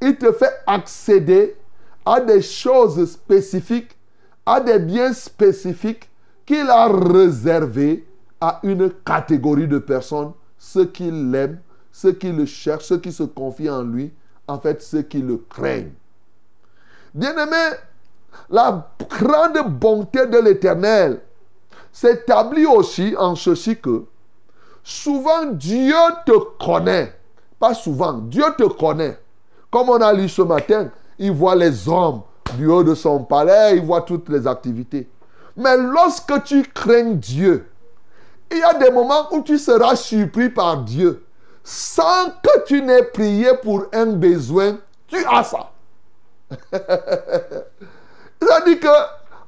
Il 0.00 0.16
te 0.16 0.30
fait 0.32 0.52
accéder 0.66 1.56
à 2.04 2.20
des 2.20 2.42
choses 2.42 3.10
spécifiques, 3.10 3.96
à 4.44 4.60
des 4.60 4.78
biens 4.78 5.12
spécifiques 5.12 6.08
qu'il 6.44 6.68
a 6.68 6.88
réservés 6.88 8.06
à 8.40 8.60
une 8.62 8.90
catégorie 9.04 9.68
de 9.68 9.78
personnes, 9.78 10.32
ceux 10.58 10.86
qui 10.86 11.10
l'aiment, 11.10 11.60
ceux 11.90 12.12
qui 12.12 12.30
le 12.30 12.46
cherchent, 12.46 12.84
ceux 12.84 12.98
qui 12.98 13.12
se 13.12 13.24
confient 13.24 13.70
en 13.70 13.82
lui, 13.82 14.12
en 14.48 14.58
fait 14.58 14.82
ceux 14.82 15.02
qui 15.02 15.20
le 15.20 15.36
craignent. 15.48 15.92
Bien-aimé, 17.14 17.76
la 18.50 18.90
grande 19.08 19.78
bonté 19.78 20.26
de 20.26 20.38
l'Éternel 20.38 21.20
s'établit 21.92 22.66
aussi 22.66 23.14
en 23.18 23.34
ceci 23.34 23.76
que 23.76 24.04
souvent 24.82 25.46
Dieu 25.46 25.94
te 26.26 26.64
connaît. 26.64 27.14
Pas 27.58 27.74
souvent, 27.74 28.14
Dieu 28.14 28.44
te 28.56 28.64
connaît. 28.64 29.18
Comme 29.70 29.90
on 29.90 30.00
a 30.00 30.12
lu 30.12 30.28
ce 30.28 30.42
matin, 30.42 30.90
il 31.18 31.32
voit 31.32 31.56
les 31.56 31.88
hommes 31.88 32.22
du 32.56 32.66
haut 32.66 32.84
de 32.84 32.94
son 32.94 33.24
palais, 33.24 33.76
il 33.76 33.84
voit 33.84 34.02
toutes 34.02 34.28
les 34.28 34.46
activités. 34.46 35.08
Mais 35.56 35.76
lorsque 35.76 36.44
tu 36.44 36.62
crains 36.62 37.14
Dieu, 37.14 37.68
il 38.50 38.58
y 38.58 38.62
a 38.62 38.74
des 38.74 38.90
moments 38.90 39.32
où 39.32 39.42
tu 39.42 39.58
seras 39.58 39.96
surpris 39.96 40.48
par 40.48 40.78
Dieu. 40.78 41.24
Sans 41.70 42.30
que 42.42 42.64
tu 42.64 42.80
n'aies 42.80 43.02
prié 43.02 43.50
pour 43.62 43.88
un 43.92 44.06
besoin, 44.06 44.78
tu 45.06 45.18
as 45.30 45.44
ça. 45.44 45.70
Dit 48.64 48.80
que 48.80 48.88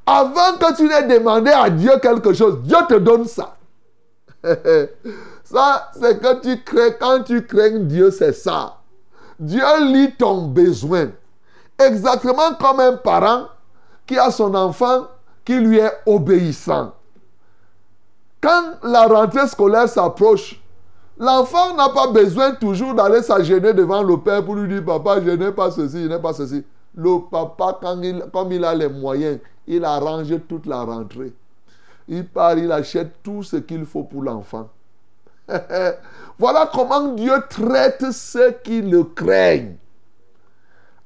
avant 0.04 0.58
que 0.58 0.76
tu 0.76 0.86
n'aies 0.86 1.04
demandé 1.04 1.50
à 1.50 1.70
Dieu 1.70 1.92
quelque 2.02 2.34
chose, 2.34 2.60
Dieu 2.62 2.76
te 2.86 2.96
donne 2.96 3.24
ça. 3.24 3.56
ça, 5.44 5.90
c'est 5.98 6.20
que 6.20 6.40
tu 6.42 6.62
crains, 6.62 6.90
quand 7.00 7.22
tu 7.22 7.46
crains 7.46 7.78
Dieu, 7.78 8.10
c'est 8.10 8.34
ça. 8.34 8.76
Dieu 9.38 9.64
lit 9.86 10.14
ton 10.14 10.48
besoin. 10.48 11.12
Exactement 11.78 12.52
comme 12.60 12.80
un 12.80 12.98
parent 12.98 13.46
qui 14.06 14.18
a 14.18 14.30
son 14.30 14.54
enfant 14.54 15.08
qui 15.42 15.54
lui 15.54 15.78
est 15.78 16.00
obéissant. 16.04 16.92
Quand 18.42 18.74
la 18.82 19.06
rentrée 19.06 19.48
scolaire 19.48 19.88
s'approche, 19.88 20.60
l'enfant 21.20 21.76
n'a 21.76 21.90
pas 21.90 22.08
besoin 22.08 22.52
toujours 22.54 22.94
d'aller 22.94 23.22
s'agéner 23.22 23.72
devant 23.72 24.02
le 24.02 24.16
père 24.16 24.44
pour 24.44 24.56
lui 24.56 24.68
dire 24.68 24.84
Papa, 24.84 25.20
je 25.24 25.30
n'ai 25.30 25.52
pas 25.52 25.70
ceci, 25.70 26.02
je 26.02 26.08
n'ai 26.08 26.18
pas 26.18 26.32
ceci. 26.32 26.64
Le 26.96 27.20
papa, 27.30 27.78
quand 27.80 28.02
il, 28.02 28.24
comme 28.32 28.50
il 28.50 28.64
a 28.64 28.74
les 28.74 28.88
moyens, 28.88 29.38
il 29.68 29.84
arrange 29.84 30.34
toute 30.48 30.66
la 30.66 30.82
rentrée. 30.82 31.32
Il 32.08 32.26
part, 32.26 32.58
il 32.58 32.72
achète 32.72 33.22
tout 33.22 33.44
ce 33.44 33.56
qu'il 33.56 33.86
faut 33.86 34.02
pour 34.02 34.24
l'enfant. 34.24 34.68
voilà 36.38 36.68
comment 36.72 37.12
Dieu 37.12 37.34
traite 37.48 38.10
ceux 38.10 38.52
qui 38.64 38.82
le 38.82 39.04
craignent. 39.04 39.76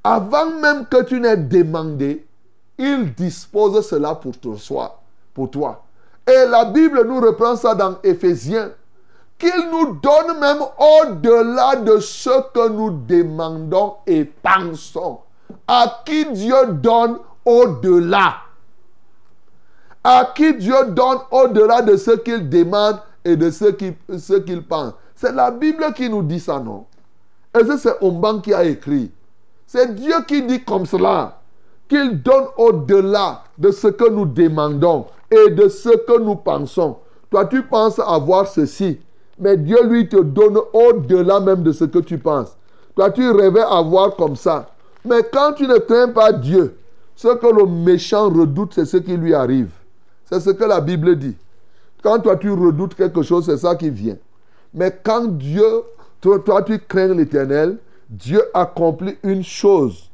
Avant 0.03 0.51
même 0.51 0.87
que 0.87 1.03
tu 1.03 1.21
n'aies 1.21 1.37
demandé, 1.37 2.27
il 2.79 3.15
dispose 3.15 3.87
cela 3.87 4.15
pour 4.15 4.39
toi. 4.39 5.01
Pour 5.35 5.51
toi. 5.51 5.85
Et 6.27 6.47
la 6.49 6.65
Bible 6.67 7.07
nous 7.07 7.21
reprend 7.21 7.57
ça 7.57 7.75
dans 7.75 7.99
Éphésiens, 8.03 8.71
qu'il 9.45 9.71
nous 9.71 9.97
donne 9.97 10.39
même 10.41 10.63
au-delà 10.79 11.77
de 11.77 11.99
ce 11.99 12.31
que 12.53 12.69
nous 12.69 12.91
demandons 12.91 13.97
et 14.07 14.25
pensons. 14.25 15.19
À 15.69 16.03
qui 16.07 16.25
Dieu 16.33 16.55
donne 16.73 17.19
au-delà? 17.45 18.37
À 20.03 20.33
qui 20.35 20.55
Dieu 20.55 20.87
donne 20.89 21.19
au-delà 21.31 21.83
de 21.83 21.97
ce 21.97 22.13
qu'il 22.13 22.49
demande 22.49 23.01
et 23.23 23.37
de 23.37 23.51
ce 23.51 23.67
qu'il 23.67 24.63
pense? 24.67 24.95
C'est 25.15 25.33
la 25.33 25.51
Bible 25.51 25.93
qui 25.95 26.09
nous 26.09 26.23
dit 26.23 26.41
ça, 26.41 26.59
non? 26.59 26.87
Et 27.55 27.65
c'est 27.77 28.03
Omban 28.03 28.41
qui 28.41 28.55
a 28.55 28.65
écrit. 28.65 29.13
C'est 29.67 29.95
Dieu 29.95 30.15
qui 30.27 30.43
dit 30.43 30.65
comme 30.65 30.87
cela, 30.87 31.41
qu'il 31.89 32.23
donne 32.23 32.47
au-delà 32.57 33.45
de 33.59 33.71
ce 33.71 33.89
que 33.89 34.09
nous 34.09 34.25
demandons 34.25 35.07
et 35.31 35.51
de 35.51 35.69
ce 35.69 35.91
que 35.91 36.19
nous 36.19 36.37
pensons. 36.37 36.97
Toi, 37.31 37.45
tu 37.47 37.63
penses 37.63 37.99
avoir 37.99 38.47
ceci, 38.47 39.01
mais 39.39 39.57
Dieu 39.57 39.83
lui 39.87 40.09
te 40.09 40.21
donne 40.21 40.59
au-delà 40.73 41.41
même 41.41 41.63
de 41.63 41.73
ce 41.73 41.85
que 41.85 41.99
tu 41.99 42.19
penses. 42.19 42.57
Toi, 42.95 43.11
tu 43.11 43.29
rêvais 43.31 43.61
avoir 43.61 44.15
comme 44.17 44.37
ça. 44.37 44.71
Mais 45.05 45.23
quand 45.33 45.55
tu 45.55 45.67
ne 45.67 45.79
crains 45.79 46.09
pas 46.09 46.33
Dieu, 46.33 46.77
ce 47.17 47.29
que 47.29 47.47
le 47.47 47.67
méchant 47.67 48.29
redoute, 48.29 48.75
c'est 48.75 48.85
ce 48.85 48.97
qui 48.97 49.17
lui 49.17 49.35
arrive. 49.35 49.71
C'est 50.25 50.41
ce 50.41 50.51
que 50.51 50.65
la 50.65 50.81
Bible 50.81 51.17
dit. 51.17 51.37
Quand 52.03 52.21
toi, 52.21 52.37
tu 52.37 52.51
redoutes 52.51 52.95
quelque 52.95 53.23
chose, 53.23 53.47
c'est 53.47 53.59
ça 53.59 53.75
qui 53.75 53.91
vient. 53.91 54.17
Mais 54.73 54.97
quand 55.03 55.27
Dieu, 55.27 55.83
toi, 56.21 56.39
toi 56.39 56.63
tu 56.63 56.79
crains 56.79 57.15
l'éternel, 57.15 57.79
Dieu 58.09 58.43
accomplit 58.53 59.17
une 59.23 59.43
chose 59.43 60.11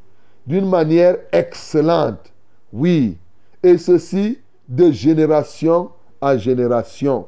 d'une 0.47 0.69
manière 0.69 1.17
excellente. 1.33 2.33
Oui. 2.73 3.17
Et 3.63 3.79
ceci 3.79 4.39
de 4.69 4.91
génération 4.91 5.91
à 6.21 6.37
génération. 6.37 7.27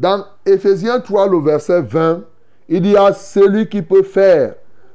Dans 0.00 0.24
Ephésiens 0.46 0.98
3, 0.98 1.28
le 1.28 1.40
verset 1.40 1.82
20, 1.82 2.22
il 2.70 2.86
y 2.86 2.96
a 2.96 3.12
celui 3.12 3.68
qui 3.68 3.82
peut 3.82 4.02
faire, 4.02 4.54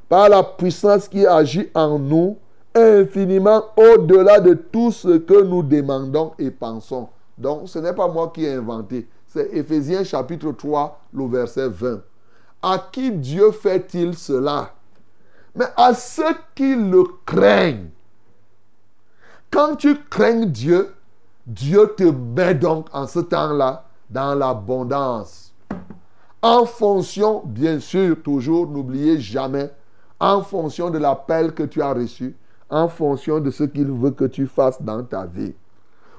par 0.09 0.29
la 0.29 0.41
puissance 0.41 1.07
qui 1.07 1.27
agit 1.27 1.69
en 1.75 1.99
nous, 1.99 2.39
infiniment 2.73 3.65
au-delà 3.77 4.39
de 4.39 4.55
tout 4.55 4.91
ce 4.91 5.19
que 5.19 5.43
nous 5.43 5.61
demandons 5.61 6.31
et 6.39 6.49
pensons. 6.49 7.07
Donc, 7.37 7.69
ce 7.69 7.77
n'est 7.77 7.93
pas 7.93 8.07
moi 8.07 8.31
qui 8.33 8.45
ai 8.45 8.53
inventé. 8.53 9.07
C'est 9.27 9.53
Ephésiens 9.53 10.03
chapitre 10.03 10.51
3, 10.51 10.99
le 11.13 11.27
verset 11.27 11.69
20. 11.69 12.01
À 12.63 12.79
qui 12.91 13.11
Dieu 13.11 13.51
fait-il 13.51 14.15
cela? 14.15 14.71
Mais 15.53 15.67
à 15.77 15.93
ceux 15.93 16.33
qui 16.55 16.75
le 16.75 17.03
craignent. 17.27 17.89
Quand 19.51 19.75
tu 19.75 19.95
crains 20.09 20.47
Dieu, 20.47 20.95
Dieu 21.45 21.93
te 21.95 22.05
met 22.05 22.55
donc 22.55 22.87
en 22.91 23.05
ce 23.05 23.19
temps-là 23.19 23.84
dans 24.09 24.35
l'abondance. 24.35 25.53
En 26.41 26.65
fonction, 26.65 27.41
bien 27.45 27.79
sûr, 27.79 28.21
toujours, 28.21 28.67
n'oubliez 28.67 29.19
jamais, 29.19 29.71
en 30.19 30.41
fonction 30.41 30.89
de 30.89 30.97
l'appel 30.97 31.53
que 31.53 31.63
tu 31.63 31.81
as 31.81 31.93
reçu, 31.93 32.35
en 32.69 32.87
fonction 32.87 33.39
de 33.39 33.51
ce 33.51 33.63
qu'il 33.63 33.91
veut 33.91 34.11
que 34.11 34.25
tu 34.25 34.47
fasses 34.47 34.81
dans 34.81 35.03
ta 35.03 35.25
vie. 35.25 35.53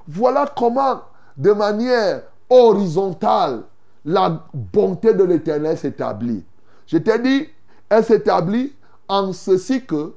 Voilà 0.08 0.46
comment, 0.56 1.02
de 1.36 1.52
manière 1.52 2.22
horizontale, 2.48 3.62
la 4.04 4.44
bonté 4.54 5.14
de 5.14 5.24
l'Éternel 5.24 5.76
s'établit. 5.76 6.44
Je 6.86 6.98
t'ai 6.98 7.18
dit, 7.18 7.48
elle 7.88 8.04
s'établit 8.04 8.72
en 9.08 9.32
ceci 9.32 9.84
que 9.84 10.14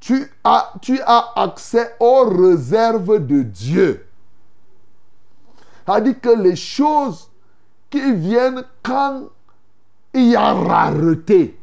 tu 0.00 0.30
as, 0.44 0.72
tu 0.80 1.00
as 1.04 1.32
accès 1.36 1.94
aux 1.98 2.24
réserves 2.24 3.26
de 3.26 3.42
Dieu. 3.42 4.05
C'est-à-dire 5.86 6.20
que 6.20 6.42
les 6.42 6.56
choses 6.56 7.30
qui 7.88 8.12
viennent 8.12 8.64
quand 8.82 9.28
il 10.12 10.30
y 10.30 10.36
a 10.36 10.52
rareté, 10.52 11.58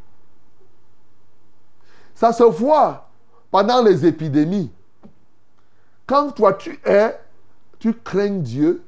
ça 2.16 2.32
se 2.32 2.44
voit 2.44 3.10
pendant 3.52 3.84
les 3.84 4.06
épidémies. 4.06 4.72
Quand 6.08 6.32
toi 6.32 6.54
tu 6.54 6.80
es, 6.86 7.20
tu 7.80 7.94
crains 7.94 8.38
Dieu, 8.38 8.84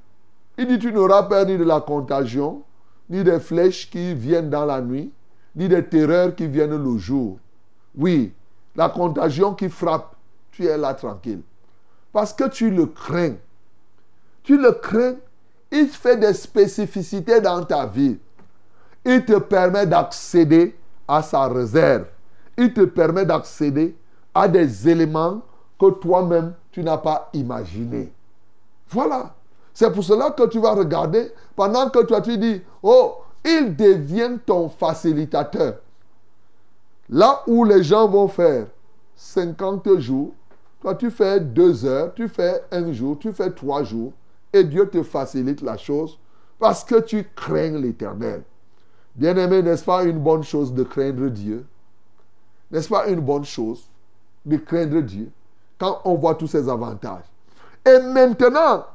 il 0.57 0.67
dit 0.67 0.79
tu 0.79 0.93
n'auras 0.93 1.23
peur 1.23 1.45
ni 1.45 1.57
de 1.57 1.63
la 1.65 1.81
contagion, 1.81 2.63
ni 3.09 3.23
des 3.23 3.39
flèches 3.39 3.89
qui 3.89 4.13
viennent 4.13 4.49
dans 4.49 4.65
la 4.65 4.81
nuit, 4.81 5.11
ni 5.55 5.67
des 5.67 5.85
terreurs 5.85 6.33
qui 6.33 6.47
viennent 6.47 6.81
le 6.81 6.97
jour. 6.97 7.39
Oui, 7.97 8.33
la 8.75 8.89
contagion 8.89 9.53
qui 9.53 9.69
frappe, 9.69 10.15
tu 10.51 10.65
es 10.65 10.77
là 10.77 10.93
tranquille. 10.93 11.41
Parce 12.13 12.33
que 12.33 12.47
tu 12.47 12.69
le 12.69 12.85
crains. 12.85 13.35
Tu 14.43 14.57
le 14.57 14.71
crains, 14.71 15.15
il 15.75 15.87
fait 15.89 16.17
des 16.17 16.33
spécificités 16.33 17.41
dans 17.41 17.63
ta 17.63 17.85
vie. 17.85 18.17
Il 19.03 19.25
te 19.25 19.37
permet 19.37 19.85
d'accéder 19.85 20.75
à 21.07 21.21
sa 21.21 21.47
réserve. 21.47 22.05
Il 22.57 22.73
te 22.73 22.81
permet 22.85 23.25
d'accéder 23.25 23.95
à 24.33 24.47
des 24.47 24.89
éléments 24.89 25.41
que 25.79 25.91
toi-même, 25.91 26.53
tu 26.71 26.81
n'as 26.83 26.97
pas 26.97 27.29
imaginés. 27.33 28.11
Voilà. 28.89 29.33
C'est 29.73 29.91
pour 29.91 30.03
cela 30.03 30.31
que 30.31 30.47
tu 30.47 30.59
vas 30.59 30.73
regarder 30.73 31.33
pendant 31.55 31.89
que 31.89 32.03
toi 32.03 32.21
tu 32.21 32.37
dis, 32.37 32.61
oh, 32.81 33.15
il 33.43 33.75
devient 33.75 34.37
ton 34.45 34.69
facilitateur. 34.69 35.75
Là 37.09 37.43
où 37.47 37.65
les 37.65 37.83
gens 37.83 38.07
vont 38.07 38.29
faire 38.29 38.67
50 39.15 39.99
jours, 39.99 40.31
toi 40.81 40.95
tu 40.95 41.11
fais 41.11 41.41
deux 41.41 41.85
heures, 41.85 42.13
tu 42.15 42.29
fais 42.29 42.63
un 42.71 42.91
jour, 42.93 43.17
tu 43.19 43.33
fais 43.33 43.51
trois 43.51 43.83
jours, 43.83 44.13
et 44.55 44.63
Dieu 44.63 44.89
te 44.89 45.03
facilite 45.03 45.61
la 45.61 45.75
chose 45.75 46.17
parce 46.57 46.85
que 46.85 47.01
tu 47.01 47.27
crains 47.35 47.77
l'éternel. 47.77 48.41
Bien-aimé, 49.13 49.61
n'est-ce 49.61 49.83
pas 49.83 50.05
une 50.05 50.19
bonne 50.19 50.43
chose 50.43 50.73
de 50.73 50.83
craindre 50.83 51.27
Dieu? 51.27 51.65
N'est-ce 52.71 52.87
pas 52.87 53.07
une 53.07 53.19
bonne 53.19 53.43
chose 53.43 53.83
de 54.45 54.55
craindre 54.55 55.01
Dieu 55.01 55.29
quand 55.77 55.99
on 56.05 56.15
voit 56.15 56.35
tous 56.35 56.47
ses 56.47 56.69
avantages? 56.69 57.25
Et 57.85 57.99
maintenant, 57.99 58.85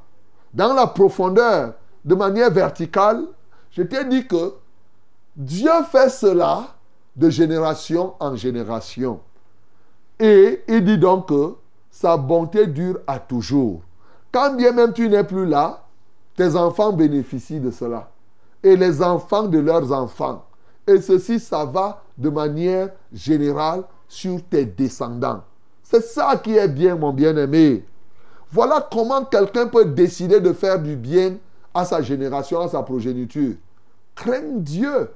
dans 0.55 0.73
la 0.73 0.87
profondeur, 0.87 1.75
de 2.05 2.15
manière 2.15 2.51
verticale, 2.51 3.27
je 3.71 3.83
t'ai 3.83 4.07
dit 4.07 4.27
que 4.27 4.55
Dieu 5.37 5.71
fait 5.93 6.09
cela 6.09 6.69
de 7.15 7.29
génération 7.29 8.15
en 8.19 8.35
génération. 8.35 9.21
Et 10.19 10.65
il 10.69 10.85
dit 10.85 10.99
donc 10.99 11.29
que 11.29 11.55
sa 11.91 12.17
bonté 12.17 12.67
dure 12.67 13.01
à 13.07 13.19
toujours. 13.19 13.83
Quand 14.33 14.55
bien 14.55 14.73
même 14.73 14.93
tu 14.93 15.09
n'es 15.09 15.25
plus 15.25 15.47
là, 15.47 15.85
tes 16.37 16.55
enfants 16.57 16.93
bénéficient 16.93 17.61
de 17.61 17.71
cela. 17.71 18.11
Et 18.63 18.77
les 18.77 19.03
enfants 19.03 19.45
de 19.45 19.59
leurs 19.59 19.91
enfants. 19.93 20.45
Et 20.87 21.01
ceci, 21.01 21.41
ça 21.41 21.65
va 21.65 22.03
de 22.17 22.29
manière 22.29 22.91
générale 23.13 23.85
sur 24.09 24.43
tes 24.45 24.65
descendants. 24.65 25.43
C'est 25.83 26.05
ça 26.05 26.37
qui 26.37 26.57
est 26.57 26.69
bien, 26.69 26.97
mon 26.97 27.13
bien-aimé. 27.13 27.85
Voilà 28.53 28.87
comment 28.93 29.25
quelqu'un 29.25 29.67
peut 29.67 29.85
décider 29.85 30.41
de 30.41 30.53
faire 30.53 30.79
du 30.81 30.97
bien 30.97 31.37
à 31.73 31.85
sa 31.85 32.03
génération, 32.03 32.61
à 32.61 32.69
sa 32.69 32.83
progéniture. 32.83 33.55
Crains 34.15 34.57
Dieu. 34.57 35.11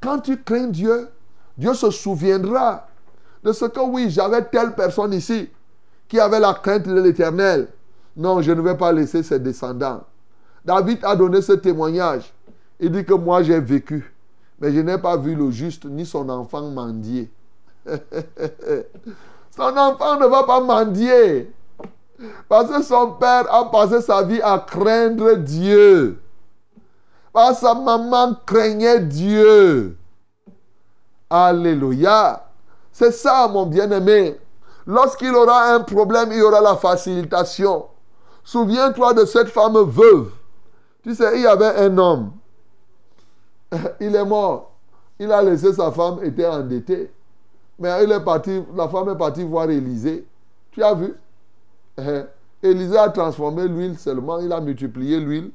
Quand 0.00 0.20
tu 0.20 0.42
crains 0.42 0.68
Dieu, 0.68 1.08
Dieu 1.56 1.74
se 1.74 1.90
souviendra 1.90 2.86
de 3.42 3.52
ce 3.52 3.64
que 3.66 3.80
oui, 3.80 4.10
j'avais 4.10 4.44
telle 4.44 4.74
personne 4.74 5.12
ici 5.12 5.48
qui 6.10 6.18
avait 6.18 6.40
la 6.40 6.52
crainte 6.52 6.88
de 6.88 7.00
l'éternel. 7.00 7.68
Non, 8.16 8.42
je 8.42 8.50
ne 8.50 8.60
vais 8.60 8.76
pas 8.76 8.92
laisser 8.92 9.22
ses 9.22 9.38
descendants. 9.38 10.02
David 10.64 10.98
a 11.04 11.14
donné 11.14 11.40
ce 11.40 11.52
témoignage. 11.52 12.34
Il 12.80 12.90
dit 12.90 13.04
que 13.04 13.14
moi 13.14 13.42
j'ai 13.42 13.60
vécu, 13.60 14.12
mais 14.58 14.72
je 14.72 14.80
n'ai 14.80 14.98
pas 14.98 15.16
vu 15.16 15.34
le 15.34 15.50
juste 15.50 15.84
ni 15.84 16.04
son 16.04 16.28
enfant 16.28 16.62
mendier. 16.62 17.30
son 17.86 19.76
enfant 19.76 20.18
ne 20.18 20.26
va 20.26 20.42
pas 20.42 20.60
mendier. 20.60 21.52
Parce 22.48 22.70
que 22.70 22.82
son 22.82 23.12
père 23.12 23.52
a 23.54 23.70
passé 23.70 24.02
sa 24.02 24.22
vie 24.22 24.42
à 24.42 24.58
craindre 24.58 25.34
Dieu. 25.36 26.20
Parce 27.32 27.60
que 27.60 27.66
sa 27.66 27.74
maman 27.74 28.34
craignait 28.44 29.00
Dieu. 29.00 29.96
Alléluia. 31.30 32.44
C'est 32.90 33.12
ça, 33.12 33.46
mon 33.48 33.66
bien-aimé. 33.66 34.36
Lorsqu'il 34.86 35.34
aura 35.34 35.74
un 35.74 35.80
problème, 35.80 36.30
il 36.32 36.38
y 36.38 36.42
aura 36.42 36.60
la 36.60 36.76
facilitation. 36.76 37.86
Souviens-toi 38.44 39.14
de 39.14 39.24
cette 39.24 39.48
femme 39.48 39.78
veuve. 39.78 40.30
Tu 41.02 41.14
sais, 41.14 41.36
il 41.36 41.42
y 41.42 41.46
avait 41.46 41.76
un 41.76 41.96
homme. 41.98 42.32
Il 44.00 44.14
est 44.14 44.24
mort. 44.24 44.72
Il 45.18 45.30
a 45.32 45.42
laissé 45.42 45.72
sa 45.72 45.92
femme, 45.92 46.18
était 46.24 46.46
endettée. 46.46 47.12
Mais 47.78 47.88
est 47.88 48.24
parti, 48.24 48.62
la 48.74 48.88
femme 48.88 49.08
est 49.10 49.16
partie 49.16 49.44
voir 49.44 49.70
Élisée. 49.70 50.26
Tu 50.70 50.82
as 50.82 50.94
vu? 50.94 51.14
Élisée 52.62 52.98
a 52.98 53.08
transformé 53.08 53.66
l'huile 53.68 53.98
seulement, 53.98 54.38
il 54.38 54.52
a 54.52 54.60
multiplié 54.60 55.18
l'huile. 55.20 55.50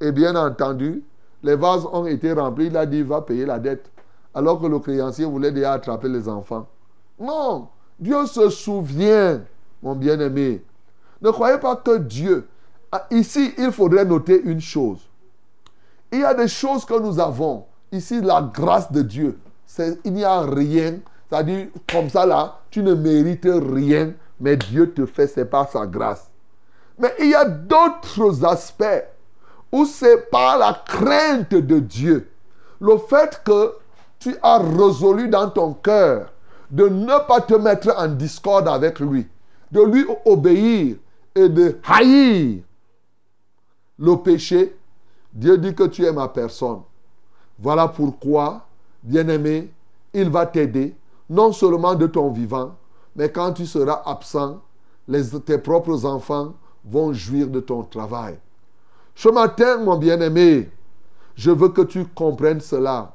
Et 0.00 0.12
bien 0.12 0.36
entendu, 0.36 1.02
les 1.42 1.56
vases 1.56 1.86
ont 1.92 2.06
été 2.06 2.32
remplis. 2.32 2.66
Il 2.66 2.76
a 2.76 2.86
dit, 2.86 3.02
va 3.02 3.22
payer 3.22 3.46
la 3.46 3.58
dette. 3.58 3.90
Alors 4.34 4.60
que 4.60 4.66
le 4.66 4.78
créancier 4.78 5.24
voulait 5.24 5.52
déjà 5.52 5.72
attraper 5.72 6.08
les 6.08 6.28
enfants. 6.28 6.66
Non, 7.18 7.68
Dieu 7.98 8.26
se 8.26 8.48
souvient, 8.50 9.40
mon 9.82 9.94
bien-aimé. 9.94 10.62
Ne 11.22 11.30
croyez 11.30 11.58
pas 11.58 11.76
que 11.76 11.98
Dieu... 11.98 12.48
Ah, 12.96 13.08
ici, 13.10 13.52
il 13.58 13.72
faudrait 13.72 14.04
noter 14.04 14.40
une 14.44 14.60
chose. 14.60 15.00
Il 16.12 16.20
y 16.20 16.24
a 16.24 16.32
des 16.32 16.46
choses 16.46 16.84
que 16.84 16.96
nous 16.96 17.18
avons. 17.18 17.64
Ici, 17.90 18.20
la 18.20 18.40
grâce 18.40 18.92
de 18.92 19.02
Dieu. 19.02 19.36
Il 20.04 20.12
n'y 20.12 20.22
a 20.22 20.42
rien. 20.42 21.00
C'est-à-dire, 21.28 21.66
comme 21.90 22.08
ça 22.08 22.24
là, 22.24 22.60
tu 22.70 22.84
ne 22.84 22.94
mérites 22.94 23.48
rien, 23.48 24.12
mais 24.38 24.56
Dieu 24.56 24.92
te 24.92 25.06
fait, 25.06 25.26
c'est 25.26 25.46
par 25.46 25.68
sa 25.68 25.86
grâce. 25.86 26.30
Mais 26.96 27.12
il 27.18 27.30
y 27.30 27.34
a 27.34 27.44
d'autres 27.44 28.44
aspects 28.44 29.04
où 29.72 29.84
c'est 29.84 30.30
par 30.30 30.58
la 30.58 30.80
crainte 30.86 31.50
de 31.50 31.80
Dieu. 31.80 32.30
Le 32.80 32.96
fait 32.96 33.42
que 33.44 33.74
tu 34.20 34.36
as 34.40 34.58
résolu 34.58 35.28
dans 35.28 35.50
ton 35.50 35.72
cœur 35.74 36.32
de 36.74 36.88
ne 36.88 37.26
pas 37.28 37.40
te 37.40 37.54
mettre 37.54 37.94
en 37.96 38.08
discorde 38.08 38.66
avec 38.66 38.98
lui, 38.98 39.28
de 39.70 39.80
lui 39.80 40.04
obéir 40.24 40.96
et 41.36 41.48
de 41.48 41.78
haïr 41.86 42.62
le 43.96 44.16
péché, 44.16 44.76
Dieu 45.32 45.56
dit 45.56 45.72
que 45.72 45.84
tu 45.84 46.04
es 46.04 46.12
ma 46.12 46.26
personne. 46.26 46.80
Voilà 47.60 47.86
pourquoi, 47.86 48.66
bien-aimé, 49.04 49.70
il 50.12 50.28
va 50.28 50.46
t'aider, 50.46 50.96
non 51.30 51.52
seulement 51.52 51.94
de 51.94 52.08
ton 52.08 52.32
vivant, 52.32 52.74
mais 53.14 53.30
quand 53.30 53.52
tu 53.52 53.66
seras 53.66 54.02
absent, 54.04 54.60
tes 55.46 55.58
propres 55.58 56.04
enfants 56.04 56.54
vont 56.84 57.12
jouir 57.12 57.46
de 57.46 57.60
ton 57.60 57.84
travail. 57.84 58.36
Ce 59.14 59.28
matin, 59.28 59.78
mon 59.78 59.96
bien-aimé, 59.96 60.68
je 61.36 61.52
veux 61.52 61.68
que 61.68 61.82
tu 61.82 62.04
comprennes 62.04 62.60
cela, 62.60 63.14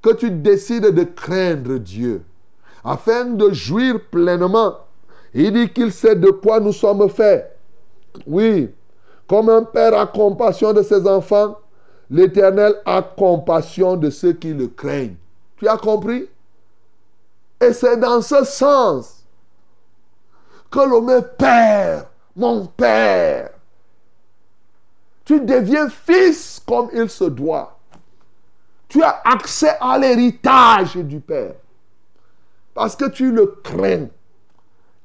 que 0.00 0.10
tu 0.10 0.30
décides 0.30 0.94
de 0.94 1.02
craindre 1.02 1.76
Dieu, 1.78 2.22
afin 2.84 3.26
de 3.26 3.50
jouir 3.50 4.00
pleinement. 4.10 4.76
Il 5.34 5.52
dit 5.52 5.68
qu'il 5.68 5.92
sait 5.92 6.16
de 6.16 6.30
quoi 6.30 6.60
nous 6.60 6.72
sommes 6.72 7.08
faits. 7.08 7.56
Oui, 8.26 8.70
comme 9.28 9.48
un 9.48 9.62
père 9.62 9.98
a 9.98 10.06
compassion 10.06 10.72
de 10.72 10.82
ses 10.82 11.06
enfants, 11.06 11.58
l'Éternel 12.10 12.74
a 12.84 13.02
compassion 13.02 13.96
de 13.96 14.10
ceux 14.10 14.32
qui 14.32 14.52
le 14.52 14.66
craignent. 14.66 15.16
Tu 15.56 15.68
as 15.68 15.76
compris? 15.76 16.28
Et 17.60 17.72
c'est 17.72 17.98
dans 17.98 18.22
ce 18.22 18.44
sens 18.44 19.24
que 20.70 20.80
l'homme 20.80 21.22
Père, 21.36 22.06
mon 22.34 22.66
Père, 22.66 23.50
tu 25.24 25.40
deviens 25.40 25.88
fils 25.88 26.60
comme 26.66 26.88
il 26.92 27.08
se 27.08 27.24
doit. 27.24 27.78
Tu 28.88 29.02
as 29.02 29.20
accès 29.24 29.76
à 29.80 29.96
l'héritage 29.98 30.96
du 30.96 31.20
Père. 31.20 31.54
Parce 32.74 32.96
que 32.96 33.08
tu 33.08 33.32
le 33.32 33.46
crains. 33.62 34.08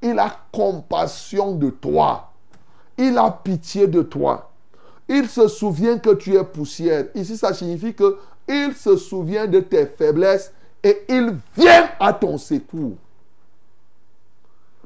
Il 0.01 0.19
a 0.19 0.35
compassion 0.51 1.55
de 1.55 1.69
toi. 1.69 2.31
Il 2.97 3.17
a 3.17 3.31
pitié 3.31 3.87
de 3.87 4.01
toi. 4.01 4.51
Il 5.07 5.27
se 5.27 5.47
souvient 5.47 5.97
que 5.97 6.13
tu 6.13 6.35
es 6.35 6.43
poussière. 6.43 7.07
Ici, 7.15 7.37
ça 7.37 7.53
signifie 7.53 7.93
que 7.93 8.17
il 8.47 8.73
se 8.75 8.95
souvient 8.97 9.47
de 9.47 9.59
tes 9.59 9.85
faiblesses 9.85 10.53
et 10.83 11.03
il 11.09 11.35
vient 11.57 11.89
à 11.99 12.13
ton 12.13 12.37
secours. 12.37 12.97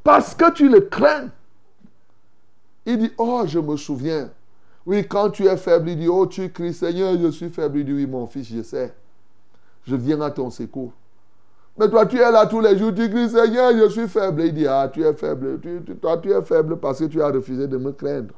Parce 0.04 0.34
que 0.34 0.52
tu 0.52 0.70
le 0.70 0.82
crains. 0.82 1.30
Il 2.86 3.00
dit, 3.00 3.12
oh, 3.18 3.44
je 3.46 3.60
me 3.60 3.76
souviens. 3.76 4.30
Oui, 4.86 5.06
quand 5.08 5.30
tu 5.30 5.46
es 5.46 5.58
faible, 5.58 5.90
il 5.90 6.00
dit, 6.00 6.08
oh, 6.08 6.26
tu 6.26 6.50
cries, 6.52 6.74
Seigneur, 6.74 7.18
je 7.20 7.30
suis 7.30 7.50
faible. 7.50 7.80
Il 7.80 7.86
dit, 7.86 7.94
oui, 7.94 8.08
mon 8.08 8.26
fils, 8.28 8.48
je 8.48 8.64
sais. 8.64 8.94
Je 9.86 9.96
viens 9.96 10.22
à 10.22 10.32
ton 10.32 10.50
secours. 10.50 10.94
Mais 11.80 11.90
toi, 11.90 12.06
tu 12.06 12.18
es 12.18 12.32
là 12.32 12.46
tous 12.46 12.60
les 12.60 12.78
jours, 12.78 12.94
tu 12.94 13.10
cries, 13.10 13.30
Seigneur, 13.30 13.72
je 13.72 13.88
suis 13.88 14.08
faible. 14.10 14.42
Il 14.44 14.54
dit, 14.54 14.68
ah, 14.68 14.90
tu 14.92 15.02
es 15.02 15.14
faible. 15.14 15.62
toi, 16.02 16.18
tu 16.18 16.30
es 16.30 16.42
faible 16.42 16.76
parce 16.78 17.00
que 17.00 17.06
tu 17.06 17.22
as 17.22 17.30
refusé 17.30 17.68
de 17.68 17.78
me 17.78 17.94
craindre. 17.94 18.34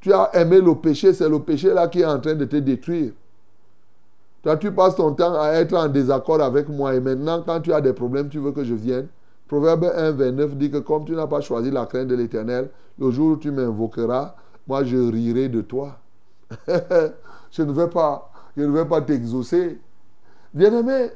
Tu 0.00 0.12
as 0.12 0.30
aimé 0.34 0.60
le 0.60 0.74
péché, 0.74 1.12
c'est 1.12 1.28
le 1.28 1.38
péché 1.38 1.72
là 1.72 1.86
qui 1.86 2.00
est 2.00 2.04
en 2.04 2.18
train 2.18 2.34
de 2.34 2.44
te 2.46 2.56
détruire. 2.56 3.12
Toi, 4.42 4.56
tu 4.56 4.72
passes 4.72 4.96
ton 4.96 5.14
temps 5.14 5.40
à 5.40 5.50
être 5.50 5.74
en 5.74 5.86
désaccord 5.86 6.42
avec 6.42 6.68
moi 6.68 6.96
et 6.96 7.00
maintenant, 7.00 7.44
quand 7.46 7.60
tu 7.60 7.72
as 7.72 7.80
des 7.80 7.92
problèmes, 7.92 8.28
tu 8.28 8.40
veux 8.40 8.50
que 8.50 8.64
je 8.64 8.74
vienne. 8.74 9.06
Proverbe 9.46 9.92
1, 9.94 10.10
29 10.10 10.56
dit 10.56 10.68
que 10.68 10.78
comme 10.78 11.04
tu 11.04 11.12
n'as 11.12 11.28
pas 11.28 11.40
choisi 11.40 11.70
la 11.70 11.86
crainte 11.86 12.08
de 12.08 12.16
l'éternel, 12.16 12.70
le 12.98 13.10
jour 13.12 13.32
où 13.32 13.36
tu 13.36 13.52
m'invoqueras, 13.52 14.34
moi 14.66 14.82
je 14.82 14.96
rirai 14.96 15.48
de 15.48 15.60
toi. 15.60 15.96
je 16.66 17.62
ne 17.62 17.70
vais 17.70 17.88
pas, 17.88 18.32
pas 18.88 19.00
t'exaucer. 19.02 19.78
Bien-aimé, 20.52 21.10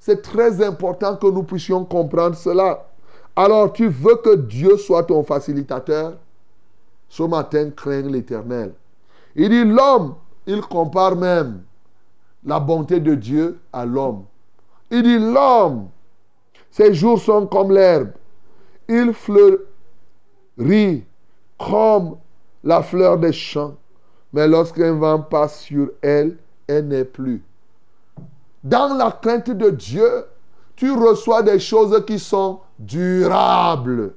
c'est 0.00 0.22
très 0.22 0.64
important 0.64 1.14
que 1.16 1.26
nous 1.26 1.42
puissions 1.42 1.84
comprendre 1.84 2.34
cela. 2.34 2.86
Alors, 3.36 3.72
tu 3.72 3.86
veux 3.86 4.16
que 4.16 4.34
Dieu 4.34 4.78
soit 4.78 5.04
ton 5.04 5.22
facilitateur? 5.22 6.14
Ce 7.08 7.22
matin, 7.22 7.70
crains 7.70 8.02
l'Éternel. 8.02 8.72
Il 9.36 9.50
dit, 9.50 9.64
l'homme, 9.64 10.14
il 10.46 10.62
compare 10.62 11.16
même 11.16 11.62
la 12.44 12.58
bonté 12.58 12.98
de 12.98 13.14
Dieu 13.14 13.60
à 13.72 13.84
l'homme. 13.84 14.24
Il 14.90 15.02
dit, 15.02 15.18
l'homme, 15.18 15.88
ses 16.70 16.94
jours 16.94 17.20
sont 17.20 17.46
comme 17.46 17.70
l'herbe. 17.70 18.12
Il 18.88 19.12
fleurit 19.12 21.04
comme 21.58 22.16
la 22.64 22.82
fleur 22.82 23.18
des 23.18 23.32
champs. 23.32 23.74
Mais 24.32 24.48
lorsqu'un 24.48 24.94
vent 24.94 25.20
passe 25.20 25.60
sur 25.60 25.90
elle, 26.00 26.36
elle 26.66 26.88
n'est 26.88 27.04
plus. 27.04 27.42
Dans 28.62 28.94
la 28.94 29.10
crainte 29.10 29.50
de 29.50 29.70
Dieu, 29.70 30.26
tu 30.76 30.92
reçois 30.92 31.42
des 31.42 31.58
choses 31.58 32.04
qui 32.06 32.18
sont 32.18 32.60
durables. 32.78 34.14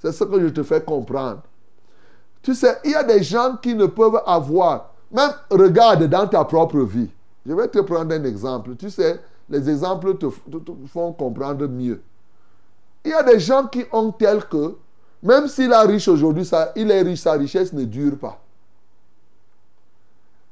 C'est 0.00 0.12
ce 0.12 0.24
que 0.24 0.40
je 0.40 0.48
te 0.48 0.62
fais 0.62 0.80
comprendre. 0.82 1.42
Tu 2.42 2.54
sais, 2.54 2.78
il 2.84 2.90
y 2.90 2.94
a 2.94 3.02
des 3.02 3.22
gens 3.22 3.56
qui 3.56 3.74
ne 3.74 3.86
peuvent 3.86 4.20
avoir, 4.26 4.92
même 5.10 5.30
regarde 5.50 6.04
dans 6.04 6.26
ta 6.26 6.44
propre 6.44 6.80
vie. 6.80 7.08
Je 7.46 7.52
vais 7.54 7.68
te 7.68 7.80
prendre 7.80 8.14
un 8.14 8.24
exemple. 8.24 8.76
Tu 8.76 8.90
sais, 8.90 9.20
les 9.48 9.68
exemples 9.70 10.16
te, 10.16 10.26
font 10.86 11.12
comprendre 11.12 11.66
mieux. 11.66 12.02
Il 13.04 13.10
y 13.10 13.14
a 13.14 13.22
des 13.22 13.38
gens 13.38 13.66
qui 13.66 13.84
ont 13.92 14.12
tel 14.12 14.44
que, 14.44 14.76
même 15.22 15.48
s'il 15.48 15.72
est 15.72 15.82
riche 15.82 16.08
aujourd'hui, 16.08 16.48
il 16.76 16.90
est 16.90 17.02
riche, 17.02 17.20
sa 17.20 17.32
richesse 17.32 17.72
ne 17.72 17.84
dure 17.84 18.18
pas. 18.18 18.38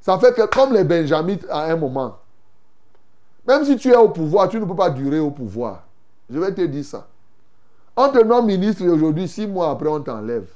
Ça 0.01 0.17
fait 0.19 0.33
que 0.33 0.45
comme 0.47 0.73
les 0.73 0.83
Benjamites 0.83 1.45
à 1.49 1.65
un 1.65 1.75
moment, 1.75 2.17
même 3.47 3.65
si 3.65 3.75
tu 3.77 3.89
es 3.89 3.95
au 3.95 4.09
pouvoir, 4.09 4.49
tu 4.49 4.59
ne 4.59 4.65
peux 4.65 4.75
pas 4.75 4.89
durer 4.89 5.19
au 5.19 5.31
pouvoir. 5.31 5.83
Je 6.29 6.39
vais 6.39 6.53
te 6.53 6.61
dire 6.61 6.85
ça. 6.85 7.07
On 7.95 8.09
te 8.09 8.23
nomme 8.23 8.47
ministre 8.47 8.85
aujourd'hui, 8.85 9.27
six 9.27 9.45
mois 9.45 9.71
après, 9.71 9.89
on 9.89 10.01
t'enlève. 10.01 10.47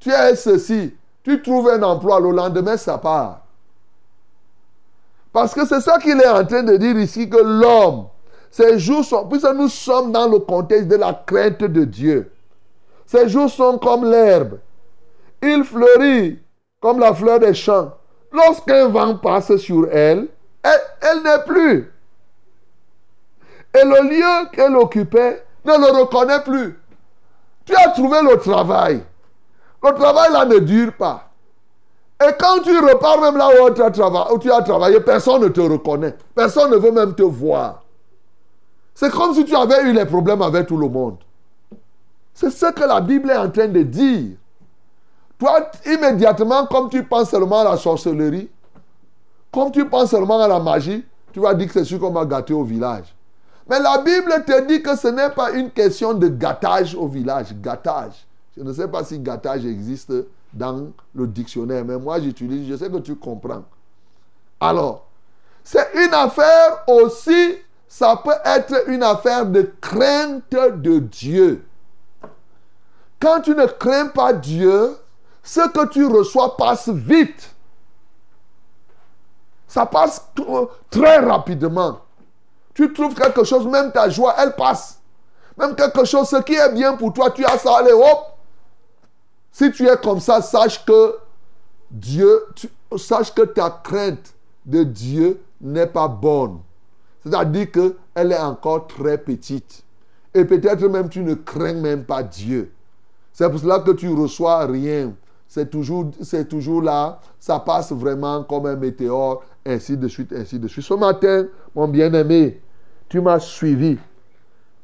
Tu 0.00 0.10
es 0.10 0.34
ceci, 0.34 0.94
tu 1.22 1.40
trouves 1.42 1.68
un 1.68 1.82
emploi, 1.82 2.18
le 2.18 2.30
lendemain, 2.30 2.76
ça 2.76 2.98
part. 2.98 3.42
Parce 5.32 5.54
que 5.54 5.66
c'est 5.66 5.80
ça 5.80 5.98
qu'il 5.98 6.20
est 6.20 6.28
en 6.28 6.44
train 6.44 6.62
de 6.62 6.76
dire 6.76 6.98
ici, 6.98 7.28
que 7.28 7.36
l'homme, 7.36 8.06
ces 8.50 8.78
jours 8.78 9.04
sont, 9.04 9.26
puisque 9.28 9.48
nous 9.54 9.68
sommes 9.68 10.12
dans 10.12 10.28
le 10.28 10.40
contexte 10.40 10.88
de 10.88 10.96
la 10.96 11.14
crainte 11.14 11.60
de 11.60 11.84
Dieu, 11.84 12.32
ces 13.06 13.28
jours 13.28 13.48
sont 13.48 13.78
comme 13.78 14.04
l'herbe. 14.04 14.58
Il 15.42 15.64
fleurit 15.64 16.38
comme 16.80 16.98
la 16.98 17.14
fleur 17.14 17.38
des 17.38 17.54
champs. 17.54 17.92
Lorsqu'un 18.32 18.88
vent 18.88 19.16
passe 19.16 19.56
sur 19.56 19.88
elle, 19.90 20.28
elle, 20.62 21.22
n'est 21.22 21.42
plus. 21.44 21.92
Et 23.74 23.84
le 23.84 24.08
lieu 24.08 24.48
qu'elle 24.52 24.76
occupait 24.76 25.44
ne 25.64 25.72
le 25.72 26.00
reconnaît 26.00 26.42
plus. 26.42 26.78
Tu 27.64 27.74
as 27.74 27.90
trouvé 27.90 28.20
le 28.22 28.36
travail. 28.38 29.02
Le 29.82 29.92
travail 29.94 30.32
là 30.32 30.44
ne 30.44 30.58
dure 30.58 30.92
pas. 30.94 31.28
Et 32.22 32.32
quand 32.38 32.60
tu 32.62 32.78
repars 32.78 33.20
même 33.20 33.36
là 33.36 33.48
où 33.48 33.70
tu, 33.70 33.82
as 33.82 34.32
où 34.32 34.38
tu 34.38 34.52
as 34.52 34.62
travaillé, 34.62 35.00
personne 35.00 35.42
ne 35.42 35.48
te 35.48 35.60
reconnaît. 35.60 36.14
Personne 36.34 36.70
ne 36.70 36.76
veut 36.76 36.92
même 36.92 37.14
te 37.14 37.22
voir. 37.22 37.82
C'est 38.94 39.10
comme 39.10 39.34
si 39.34 39.44
tu 39.44 39.56
avais 39.56 39.82
eu 39.84 39.92
les 39.92 40.04
problèmes 40.04 40.42
avec 40.42 40.66
tout 40.66 40.76
le 40.76 40.88
monde. 40.88 41.16
C'est 42.34 42.50
ce 42.50 42.66
que 42.72 42.84
la 42.84 43.00
Bible 43.00 43.30
est 43.30 43.36
en 43.36 43.50
train 43.50 43.68
de 43.68 43.82
dire. 43.82 44.36
Toi, 45.38 45.70
immédiatement, 45.86 46.66
comme 46.66 46.88
tu 46.88 47.02
penses 47.02 47.30
seulement 47.30 47.60
à 47.60 47.64
la 47.64 47.76
sorcellerie, 47.76 48.48
comme 49.52 49.70
tu 49.70 49.88
penses 49.88 50.10
seulement 50.10 50.40
à 50.40 50.48
la 50.48 50.58
magie, 50.58 51.04
tu 51.32 51.40
vas 51.40 51.54
dire 51.54 51.68
que 51.68 51.74
c'est 51.74 51.84
sûr 51.84 52.00
qu'on 52.00 52.10
m'a 52.10 52.24
gâté 52.24 52.52
au 52.52 52.64
village. 52.64 53.14
Mais 53.68 53.78
la 53.78 53.98
Bible 53.98 54.32
te 54.44 54.66
dit 54.66 54.82
que 54.82 54.96
ce 54.96 55.08
n'est 55.08 55.30
pas 55.30 55.52
une 55.52 55.70
question 55.70 56.14
de 56.14 56.28
gâtage 56.28 56.94
au 56.94 57.06
village. 57.06 57.54
Gâtage. 57.60 58.26
Je 58.56 58.62
ne 58.62 58.72
sais 58.72 58.88
pas 58.88 59.04
si 59.04 59.18
gâtage 59.18 59.64
existe 59.64 60.12
dans 60.52 60.88
le 61.14 61.26
dictionnaire, 61.26 61.84
mais 61.84 61.96
moi 61.96 62.20
j'utilise, 62.20 62.68
je 62.68 62.76
sais 62.76 62.90
que 62.90 62.98
tu 62.98 63.16
comprends. 63.16 63.64
Alors, 64.60 65.06
c'est 65.64 65.88
une 65.94 66.12
affaire 66.12 66.84
aussi, 66.86 67.56
ça 67.88 68.20
peut 68.22 68.30
être 68.44 68.88
une 68.88 69.02
affaire 69.02 69.46
de 69.46 69.70
crainte 69.80 70.50
de 70.50 70.98
Dieu. 70.98 71.64
Quand 73.20 73.40
tu 73.40 73.54
ne 73.54 73.66
crains 73.66 74.08
pas 74.08 74.32
Dieu, 74.32 74.96
ce 75.42 75.68
que 75.68 75.86
tu 75.88 76.04
reçois 76.04 76.56
passe 76.56 76.88
vite. 76.88 77.51
Ça 79.72 79.86
passe 79.86 80.22
très 80.90 81.20
rapidement. 81.20 82.00
Tu 82.74 82.92
trouves 82.92 83.14
quelque 83.14 83.42
chose, 83.42 83.66
même 83.66 83.90
ta 83.90 84.10
joie, 84.10 84.34
elle 84.36 84.54
passe. 84.54 85.00
Même 85.56 85.74
quelque 85.74 86.04
chose, 86.04 86.28
ce 86.28 86.42
qui 86.42 86.52
est 86.52 86.72
bien 86.74 86.94
pour 86.94 87.10
toi, 87.14 87.30
tu 87.30 87.42
as 87.42 87.56
ça, 87.56 87.78
allez, 87.78 87.94
hop. 87.94 88.36
Si 89.50 89.72
tu 89.72 89.88
es 89.88 89.96
comme 89.96 90.20
ça, 90.20 90.42
sache 90.42 90.84
que 90.84 91.16
Dieu, 91.90 92.44
sache 92.98 93.32
que 93.32 93.40
ta 93.40 93.70
crainte 93.82 94.34
de 94.66 94.82
Dieu 94.82 95.42
n'est 95.58 95.86
pas 95.86 96.06
bonne. 96.06 96.58
C'est-à-dire 97.24 97.72
qu'elle 97.72 98.32
est 98.32 98.38
encore 98.38 98.88
très 98.88 99.16
petite. 99.16 99.84
Et 100.34 100.44
peut-être 100.44 100.86
même 100.86 101.08
tu 101.08 101.20
ne 101.20 101.32
crains 101.32 101.72
même 101.72 102.04
pas 102.04 102.22
Dieu. 102.22 102.74
C'est 103.32 103.48
pour 103.48 103.58
cela 103.58 103.78
que 103.78 103.92
tu 103.92 104.12
reçois 104.12 104.66
rien. 104.66 105.14
C'est 105.48 105.70
toujours, 105.70 106.10
c'est 106.22 106.48
toujours 106.48 106.82
là. 106.82 107.20
Ça 107.38 107.58
passe 107.58 107.92
vraiment 107.92 108.42
comme 108.44 108.66
un 108.66 108.76
météore, 108.76 109.42
ainsi 109.64 109.96
de 109.96 110.08
suite, 110.08 110.32
ainsi 110.32 110.58
de 110.58 110.68
suite. 110.68 110.84
Ce 110.84 110.94
matin, 110.94 111.46
mon 111.74 111.88
bien-aimé, 111.88 112.60
tu 113.08 113.20
m'as 113.20 113.38
suivi. 113.38 113.98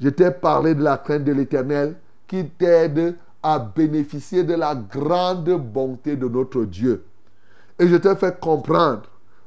Je 0.00 0.08
t'ai 0.08 0.30
parlé 0.30 0.74
de 0.74 0.82
la 0.82 0.98
crainte 0.98 1.24
de 1.24 1.32
l'éternel 1.32 1.96
qui 2.26 2.46
t'aide 2.46 3.16
à 3.42 3.58
bénéficier 3.58 4.44
de 4.44 4.54
la 4.54 4.74
grande 4.74 5.50
bonté 5.50 6.16
de 6.16 6.28
notre 6.28 6.64
Dieu. 6.64 7.04
Et 7.78 7.88
je 7.88 7.96
t'ai 7.96 8.14
fait 8.16 8.38
comprendre 8.38 9.02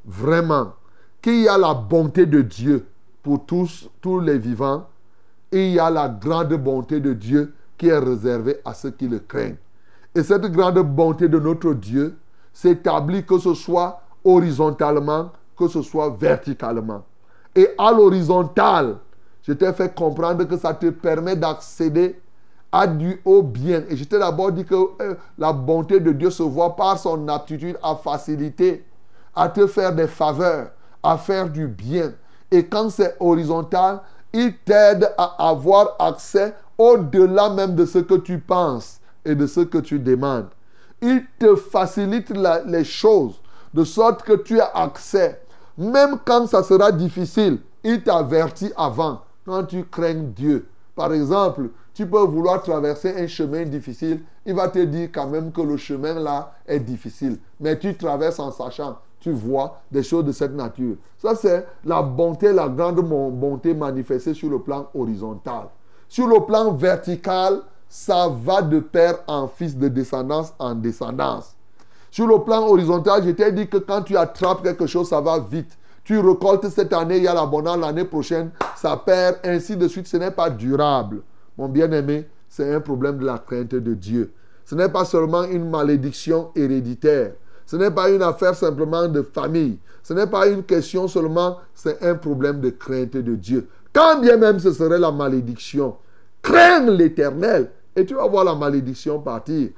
vraiment 0.05 0.73
qu'il 1.21 1.41
y 1.41 1.47
a 1.47 1.57
la 1.57 1.73
bonté 1.73 2.25
de 2.25 2.41
Dieu 2.41 2.85
pour 3.21 3.45
tous, 3.45 3.89
tous 4.01 4.19
les 4.19 4.37
vivants 4.37 4.87
et 5.51 5.67
il 5.67 5.73
y 5.73 5.79
a 5.79 5.89
la 5.89 6.09
grande 6.09 6.53
bonté 6.53 6.99
de 6.99 7.13
Dieu 7.13 7.53
qui 7.77 7.87
est 7.87 7.97
réservée 7.97 8.57
à 8.63 8.73
ceux 8.73 8.91
qui 8.91 9.07
le 9.07 9.19
craignent. 9.19 9.57
Et 10.15 10.23
cette 10.23 10.45
grande 10.51 10.79
bonté 10.79 11.27
de 11.27 11.39
notre 11.39 11.73
Dieu 11.73 12.17
s'établit 12.53 13.25
que 13.25 13.37
ce 13.37 13.53
soit 13.53 14.01
horizontalement, 14.23 15.31
que 15.57 15.67
ce 15.67 15.81
soit 15.81 16.09
verticalement. 16.09 17.03
Et 17.55 17.69
à 17.77 17.91
l'horizontale, 17.91 18.97
je 19.43 19.53
t'ai 19.53 19.71
fait 19.73 19.93
comprendre 19.93 20.43
que 20.45 20.57
ça 20.57 20.73
te 20.73 20.89
permet 20.89 21.35
d'accéder 21.35 22.19
à 22.71 22.87
du 22.87 23.21
haut 23.25 23.41
bien. 23.41 23.83
Et 23.89 23.97
je 23.97 24.03
t'ai 24.03 24.17
d'abord 24.17 24.51
dit 24.51 24.63
que 24.63 24.75
euh, 25.01 25.15
la 25.37 25.51
bonté 25.51 25.99
de 25.99 26.11
Dieu 26.11 26.29
se 26.29 26.43
voit 26.43 26.75
par 26.75 26.97
son 26.97 27.27
aptitude 27.27 27.77
à 27.83 27.95
faciliter, 27.95 28.85
à 29.35 29.49
te 29.49 29.67
faire 29.67 29.93
des 29.93 30.07
faveurs, 30.07 30.71
à 31.03 31.17
faire 31.17 31.49
du 31.49 31.67
bien. 31.67 32.13
Et 32.49 32.65
quand 32.65 32.89
c'est 32.89 33.17
horizontal, 33.19 34.01
il 34.33 34.55
t'aide 34.59 35.11
à 35.17 35.49
avoir 35.49 35.95
accès 35.99 36.53
au-delà 36.77 37.49
même 37.49 37.75
de 37.75 37.85
ce 37.85 37.99
que 37.99 38.15
tu 38.15 38.39
penses 38.39 38.99
et 39.25 39.35
de 39.35 39.45
ce 39.47 39.61
que 39.61 39.79
tu 39.79 39.99
demandes. 39.99 40.47
Il 41.01 41.25
te 41.39 41.55
facilite 41.55 42.31
les 42.65 42.83
choses 42.83 43.40
de 43.73 43.83
sorte 43.83 44.23
que 44.23 44.33
tu 44.33 44.59
as 44.59 44.71
accès. 44.75 45.41
Même 45.77 46.17
quand 46.25 46.47
ça 46.47 46.63
sera 46.63 46.91
difficile, 46.91 47.59
il 47.83 48.03
t'avertit 48.03 48.71
avant. 48.75 49.21
Quand 49.45 49.63
tu 49.63 49.83
crains 49.85 50.13
Dieu. 50.13 50.67
Par 50.95 51.13
exemple, 51.13 51.69
tu 51.93 52.05
peux 52.05 52.21
vouloir 52.21 52.61
traverser 52.61 53.15
un 53.17 53.27
chemin 53.27 53.63
difficile. 53.63 54.21
Il 54.45 54.53
va 54.53 54.67
te 54.69 54.79
dire 54.79 55.09
quand 55.11 55.27
même 55.27 55.51
que 55.51 55.61
le 55.61 55.77
chemin 55.77 56.13
là 56.13 56.53
est 56.67 56.79
difficile. 56.79 57.39
Mais 57.59 57.77
tu 57.77 57.95
traverses 57.95 58.39
en 58.39 58.51
sachant 58.51 58.97
tu 59.21 59.31
vois 59.31 59.81
des 59.91 60.03
choses 60.03 60.25
de 60.25 60.31
cette 60.31 60.53
nature. 60.53 60.95
Ça, 61.17 61.35
c'est 61.35 61.65
la 61.85 62.01
bonté, 62.01 62.51
la 62.51 62.67
grande 62.67 63.01
bonté 63.01 63.73
manifestée 63.73 64.33
sur 64.33 64.49
le 64.49 64.59
plan 64.59 64.89
horizontal. 64.93 65.67
Sur 66.09 66.27
le 66.27 66.43
plan 66.45 66.73
vertical, 66.73 67.61
ça 67.87 68.27
va 68.43 68.61
de 68.61 68.79
père 68.79 69.19
en 69.27 69.47
fils, 69.47 69.77
de 69.77 69.87
descendance 69.87 70.53
en 70.57 70.73
descendance. 70.73 71.55
Sur 72.11 72.27
le 72.27 72.39
plan 72.39 72.67
horizontal, 72.67 73.23
je 73.25 73.31
t'ai 73.31 73.51
dit 73.53 73.67
que 73.67 73.77
quand 73.77 74.01
tu 74.01 74.17
attrapes 74.17 74.63
quelque 74.63 74.85
chose, 74.85 75.07
ça 75.07 75.21
va 75.21 75.39
vite. 75.39 75.77
Tu 76.03 76.19
récoltes 76.19 76.67
cette 76.69 76.91
année, 76.91 77.17
il 77.17 77.23
y 77.23 77.27
a 77.27 77.33
l'abondance, 77.33 77.77
l'année 77.77 78.03
prochaine, 78.03 78.51
ça 78.75 78.97
perd, 78.97 79.37
ainsi 79.45 79.77
de 79.77 79.87
suite. 79.87 80.07
Ce 80.07 80.17
n'est 80.17 80.31
pas 80.31 80.49
durable. 80.49 81.21
Mon 81.57 81.69
bien-aimé, 81.69 82.27
c'est 82.49 82.73
un 82.73 82.81
problème 82.81 83.17
de 83.17 83.25
la 83.25 83.37
crainte 83.37 83.75
de 83.75 83.93
Dieu. 83.93 84.33
Ce 84.65 84.75
n'est 84.75 84.89
pas 84.89 85.05
seulement 85.05 85.43
une 85.45 85.69
malédiction 85.69 86.51
héréditaire. 86.55 87.31
Ce 87.65 87.77
n'est 87.77 87.91
pas 87.91 88.09
une 88.09 88.21
affaire 88.21 88.55
simplement 88.55 89.07
de 89.07 89.21
famille. 89.21 89.79
Ce 90.03 90.13
n'est 90.13 90.27
pas 90.27 90.47
une 90.47 90.63
question 90.63 91.07
seulement, 91.07 91.59
c'est 91.73 92.03
un 92.03 92.15
problème 92.15 92.59
de 92.59 92.71
crainte 92.71 93.13
de 93.13 93.35
Dieu. 93.35 93.69
Quand 93.93 94.19
bien 94.19 94.35
même 94.35 94.59
ce 94.59 94.73
serait 94.73 94.99
la 94.99 95.11
malédiction, 95.11 95.95
crains 96.41 96.89
l'éternel 96.89 97.69
et 97.95 98.05
tu 98.05 98.15
vas 98.15 98.27
voir 98.27 98.43
la 98.43 98.55
malédiction 98.55 99.19
partir. 99.19 99.69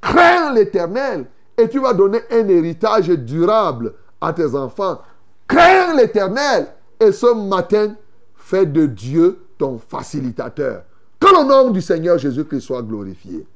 Crains 0.00 0.54
l'éternel 0.54 1.26
et 1.58 1.68
tu 1.68 1.80
vas 1.80 1.94
donner 1.94 2.20
un 2.30 2.48
héritage 2.48 3.08
durable 3.08 3.94
à 4.20 4.32
tes 4.32 4.54
enfants. 4.54 5.00
Crains 5.46 5.94
l'éternel 5.96 6.68
et 7.00 7.12
ce 7.12 7.34
matin, 7.34 7.94
fais 8.36 8.66
de 8.66 8.86
Dieu 8.86 9.38
ton 9.58 9.78
facilitateur. 9.78 10.84
Que 11.18 11.26
le 11.26 11.48
nom 11.48 11.70
du 11.70 11.80
Seigneur 11.80 12.18
Jésus-Christ 12.18 12.60
soit 12.60 12.82
glorifié. 12.82 13.46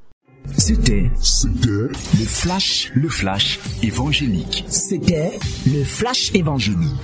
C'était 0.57 1.11
le 1.73 1.89
flash, 2.25 2.91
le 2.95 3.09
flash 3.09 3.59
évangélique. 3.83 4.65
C'était 4.69 5.37
le 5.65 5.83
flash 5.83 6.33
évangélique. 6.33 6.95